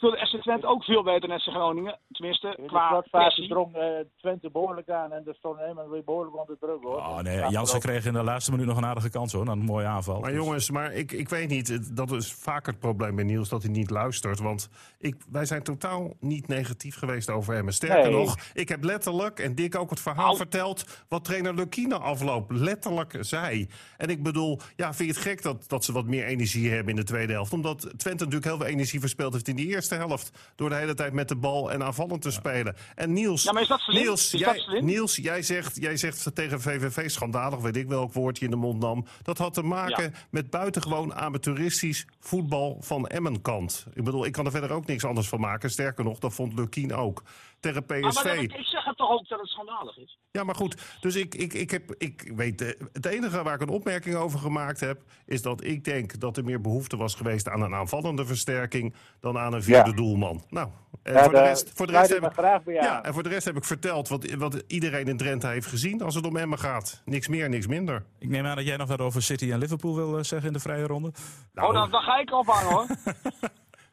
[0.00, 1.98] Speelde FC Twente ook veel beter dan FC Groningen.
[2.10, 3.48] Tenminste, In de qua pressie.
[3.48, 3.84] drong eh,
[4.16, 6.96] Twente behoorlijk aan en er stond Emmen weer behoorlijk onder druk hoor.
[6.96, 9.52] Oh nee, Ja, Jansen kreeg in de laatste minuut nog een aardige kans hoor, na
[9.52, 10.20] een mooie aanval.
[10.20, 11.96] Maar Dus- jongens, maar ik, ik weet niet.
[11.96, 14.38] Dat is vaak het probleem bij Niels, dat hij niet luistert.
[14.38, 17.66] Want ik, wij zijn totaal niet negatief geweest over hem.
[17.66, 18.18] En Sterker Nee.
[18.24, 20.36] nog, ik heb letterlijk, en Dick ook het verhaal Au.
[20.36, 21.04] verteld...
[21.08, 23.68] wat trainer Lukina afloop letterlijk zei.
[23.96, 26.88] En ik bedoel, ja, vind je het gek dat, dat ze wat meer energie hebben
[26.90, 27.52] in de tweede helft?
[27.52, 30.30] Omdat Twente natuurlijk heel veel energie verspeeld heeft in die eerste helft.
[30.56, 32.76] Door de hele tijd met de bal en aanvallend te spelen.
[32.94, 34.02] En Niels, Ja, maar is dat slim?
[34.02, 34.84] Niels, Is jij, dat slim?
[34.84, 38.80] Niels jij, zegt, jij zegt tegen VVV schandalig, weet ik welk woordje in de mond
[38.80, 39.04] nam.
[39.22, 40.10] Dat had te maken Ja.
[40.30, 43.86] met buitengewoon amateuristisch voetbal van Emmenkant.
[43.94, 45.70] Ik bedoel, ik kan er verder ook niks anders van maken.
[45.70, 47.22] Sterker nog, dat vond Lukien ook.
[47.60, 48.24] Tegen Maar, maar PSV.
[48.24, 50.18] dat- ik zeg het toch ook dat het schandalig is.
[50.30, 50.82] Ja, maar goed.
[51.00, 52.60] Dus ik, ik, ik, heb, ik weet,
[52.92, 55.02] het enige waar ik een opmerking over gemaakt heb...
[55.26, 58.94] is dat ik denk dat er meer behoefte was geweest aan een aanvallende versterking...
[59.20, 59.92] dan aan een Ja.
[59.92, 60.42] doelman.
[60.48, 60.68] Nou,
[61.02, 63.04] en Ja, voor, de rest, voor, de heb ik, graag bij ja, aan.
[63.04, 66.02] en voor de rest heb ik verteld wat, wat iedereen in Drenthe heeft gezien...
[66.02, 67.02] als het om Emmen gaat.
[67.04, 68.04] Niks meer, niks minder.
[68.18, 70.52] Ik neem aan dat jij nog wat over City en Liverpool wil eh, zeggen in
[70.52, 71.12] de vrije ronde.
[71.52, 72.86] Nou, oh, dan, dan ga ik ophangen hoor.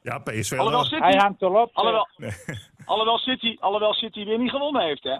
[0.01, 0.51] Ja, PSV...
[0.51, 1.69] Alhoewel wel- Hij City, hangt erop.
[1.73, 5.17] alhoewel, City, alhoewel City weer niet gewonnen heeft, hè.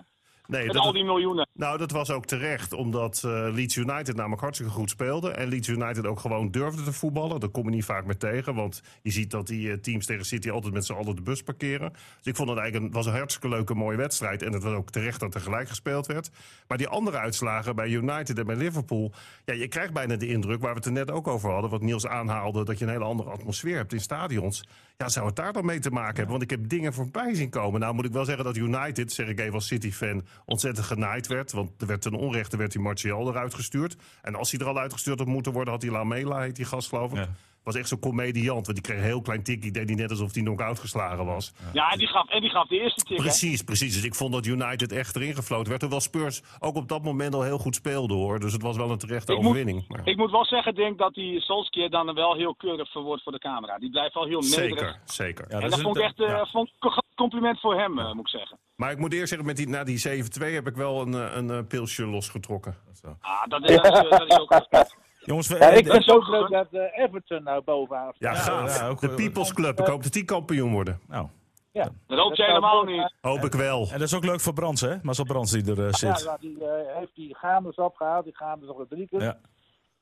[0.48, 1.48] Nee, Met dat- al die miljoenen.
[1.54, 5.32] Nou, dat was ook terecht, omdat eh, Leeds United namelijk hartstikke goed speelde.
[5.32, 7.39] En Leeds United ook gewoon durfde te voetballen.
[7.39, 10.26] Daar kom je niet vaak meer tegen, want je ziet dat die eh, teams tegen
[10.26, 11.91] City altijd met z'n allen de bus parkeren.
[11.91, 14.41] Dus ik vond het eigenlijk een, was een hartstikke leuke, mooie wedstrijd.
[14.41, 16.30] En het was ook terecht dat er gelijk gespeeld werd.
[16.68, 19.12] Maar die andere uitslagen bij United en bij Liverpool...
[19.45, 21.70] Ja, je krijgt bijna de indruk, waar we het er net ook over hadden...
[21.70, 24.64] wat Niels aanhaalde, dat je een hele andere atmosfeer hebt in stadions.
[24.98, 26.32] Ja, zou het daar dan mee te maken hebben?
[26.32, 27.80] Want ik heb dingen voorbij zien komen.
[27.80, 30.26] Nou moet ik wel zeggen dat United, zeg ik even als City-fan...
[30.46, 31.52] ontzettend genaaid werd.
[31.52, 33.96] Want er werd ten onrechte werd die Martial eruit gestuurd.
[34.22, 35.74] En als hij er al uitgestuurd had moeten worden...
[35.74, 37.18] had hij Lamela, heet die gast geloof ik.
[37.18, 37.30] Ja.
[37.64, 38.66] Was echt zo'n comediant.
[38.66, 39.72] Want die kreeg een heel klein tikkie.
[39.72, 41.54] Deed hij net alsof hij knock-out geslagen was.
[41.74, 43.24] Ja, en die gaf, en die gaf de eerste tik, hè.
[43.24, 43.94] Precies, precies.
[43.94, 45.80] Dus ik vond dat United echt erin gefloten werd.
[45.80, 48.40] Terwijl Spurs ook op dat moment al heel goed speelde hoor.
[48.40, 49.86] Dus het was wel een terechte Ik moet- overwinning.
[49.88, 53.32] Maar- Ik moet wel zeggen, denk dat die Solskjaer dan wel heel keurig verwoord voor
[53.32, 53.78] de camera.
[53.78, 54.68] Die blijft wel heel nederig.
[54.70, 55.46] Zeker, zeker.
[55.50, 58.20] Ja, En dat vond ik echt eh, vond een groot compliment voor hem, eh, moet
[58.34, 58.58] ik zeggen.
[58.78, 61.36] Maar ik moet eerst zeggen, met die, na die 7-2 heb ik wel een, eh,
[61.36, 62.75] een, eh, pilsje losgetrokken.
[63.21, 64.86] Ah, dat is, dat is, eh, dat is ook...
[65.19, 66.71] Jongens, we, Ja, ik vind het ook ook leuk goed.
[66.71, 68.45] dat Everton nou bovenaan Ja, staat.
[68.71, 68.80] gaaf.
[68.80, 69.80] ja, ook, de People's Club.
[69.80, 70.99] Ik hoop dat die kampioen worden.
[71.07, 71.28] nou,
[71.71, 71.89] Ja.
[72.07, 73.13] Dat hoop je helemaal niet.
[73.21, 73.82] Hoop ik wel.
[73.91, 74.95] en dat is ook leuk voor Brands, hè?
[75.01, 76.23] Marcel Brands die er Ja, zit.
[76.23, 76.57] want die
[76.97, 78.23] heeft die Gamers opgehaald.
[78.23, 79.21] Die Gamers nog een drie keer.
[79.21, 79.38] Ja.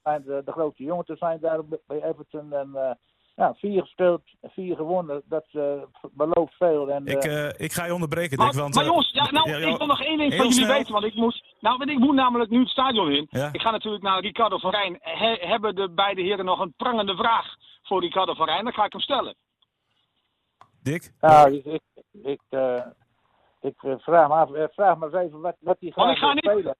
[0.03, 2.53] Zijn de, de grote jongens er zijn daar bij Everton.
[2.53, 2.97] En
[3.35, 5.21] ja, vier gespeeld, vier gewonnen.
[5.25, 5.81] Dat eh,
[6.11, 6.89] belooft veel.
[6.89, 8.73] En, Ik, eh, eh, ik ga je onderbreken, Maar, Dick, want...
[8.75, 10.73] maar eh, jongens, ja, nou, ja, ik wil nog één ding van jullie snel.
[10.77, 10.93] weten.
[10.93, 13.27] Want ik moet, nou, want ik moet namelijk nu het stadion in.
[13.29, 13.49] Ja.
[13.51, 14.97] Ik ga natuurlijk naar Ricardo van Rijn.
[15.01, 18.63] He- hebben de beide heren nog een prangende vraag voor Ricardo van Rijn?
[18.63, 19.35] Dan ga ik hem stellen.
[20.83, 21.11] Dick?
[21.19, 21.81] nou, ik, ik,
[22.23, 22.41] ik,
[23.61, 26.43] ik vraag, me af, vraag maar eens even wat, wat die gaat ik ga niet-
[26.45, 26.75] spelen.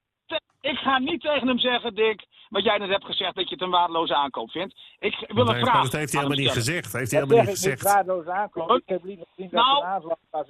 [0.61, 3.63] Ik ga niet tegen hem zeggen, Dick, wat jij net hebt gezegd, dat je het
[3.63, 4.75] een waardeloze aankoop vindt.
[4.99, 5.73] Ik wil een vraag.
[5.73, 6.93] maar dat heeft hij helemaal niet gezegd.
[6.93, 7.81] Heeft hij helemaal niet gezegd.
[8.75, 10.47] Ik heb liever gezien dat Nou, het een aanslag was.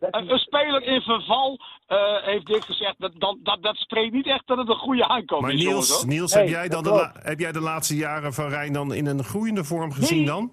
[0.00, 4.46] Een, speler in verval, eh, heeft Dick gezegd, dat, dat, dat, dat spreekt niet echt
[4.46, 6.04] dat het een goede aankoop Maar is, jongens.
[6.04, 9.24] Niels, heb, jij dan de heb jij de laatste jaren van Rijn dan in een
[9.24, 10.26] groeiende vorm gezien Nee.
[10.26, 10.50] dan?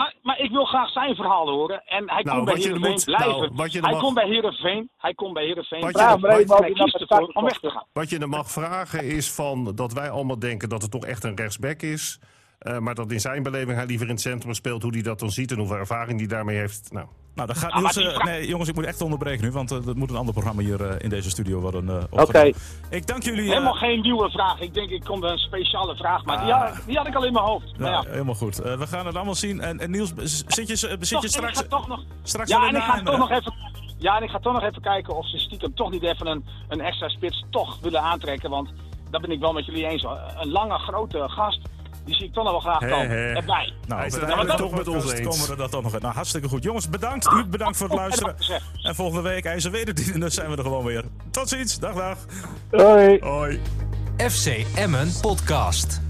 [0.00, 1.82] Maar, maar ik wil graag zijn verhaal horen.
[1.86, 3.54] En hij Nou, kon bij er Heerenveen moet- blijven.
[3.54, 4.90] nou, hij mag- kon bij Heerenveen.
[4.96, 5.80] Hij kon bij Heerenveen.
[5.80, 7.86] Wat Vraag maar even of hij hij kiest naar ervoor de om weg te gaan.
[7.92, 11.24] Wat je er mag vragen is van dat wij allemaal denken dat het toch echt
[11.24, 12.20] een rechtsback is.
[12.60, 15.18] Eh, maar dat in zijn beleving hij liever in het centrum speelt, hoe hij dat
[15.18, 16.88] dan ziet en hoeveel ervaring hij daarmee heeft.
[16.92, 17.96] Nou, Nou, dan gaat Ah, Niels...
[17.96, 20.62] eh, nee, jongens, ik moet echt onderbreken nu, want eh, dat moet een ander programma
[20.62, 22.54] hier eh, in deze studio worden uh, opgenomen.
[22.90, 23.48] Ik dank jullie...
[23.48, 24.60] Helemaal geen nieuwe vraag.
[24.60, 26.24] Ik denk, ik kom met een speciale vraag.
[26.24, 26.60] Maar die, Ah.
[26.74, 27.78] had, die had ik al in mijn hoofd.
[27.78, 28.10] Maar nou, ja.
[28.12, 28.58] helemaal goed.
[28.60, 29.60] Eh, we gaan het allemaal zien.
[29.60, 30.12] En, en Niels,
[30.46, 31.60] zit je, zit Toch, je straks...
[31.60, 33.54] ik ga toch nog, straks ja, wel en ik ga toch nog even,
[33.98, 36.44] ja, en ik ga toch nog even kijken of ze stiekem toch niet even een,
[36.68, 38.50] een extra spits toch willen aantrekken.
[38.50, 38.68] Want
[39.10, 40.06] dat ben ik wel met jullie eens.
[40.40, 41.60] Een lange, grote gast
[42.04, 43.10] die zie ik toch nog wel graag komen.
[43.10, 43.32] hè.
[43.34, 43.72] Erbij.
[43.86, 45.20] Nou, is eigenlijk toch met ons eens.
[45.28, 46.02] komen we er dat toch nog uit.
[46.02, 46.62] Nou, hartstikke goed.
[46.62, 47.28] Jongens, bedankt.
[47.32, 48.34] U bedankt voor het luisteren.
[48.82, 51.04] En volgende week, IJzer Wederdienende, zijn we er gewoon weer.
[51.30, 51.78] Tot ziens.
[51.78, 52.18] Dag, dag.
[52.70, 53.18] Hoi.
[53.20, 53.60] Hoi.
[54.16, 56.09] FC Emmen Podcast.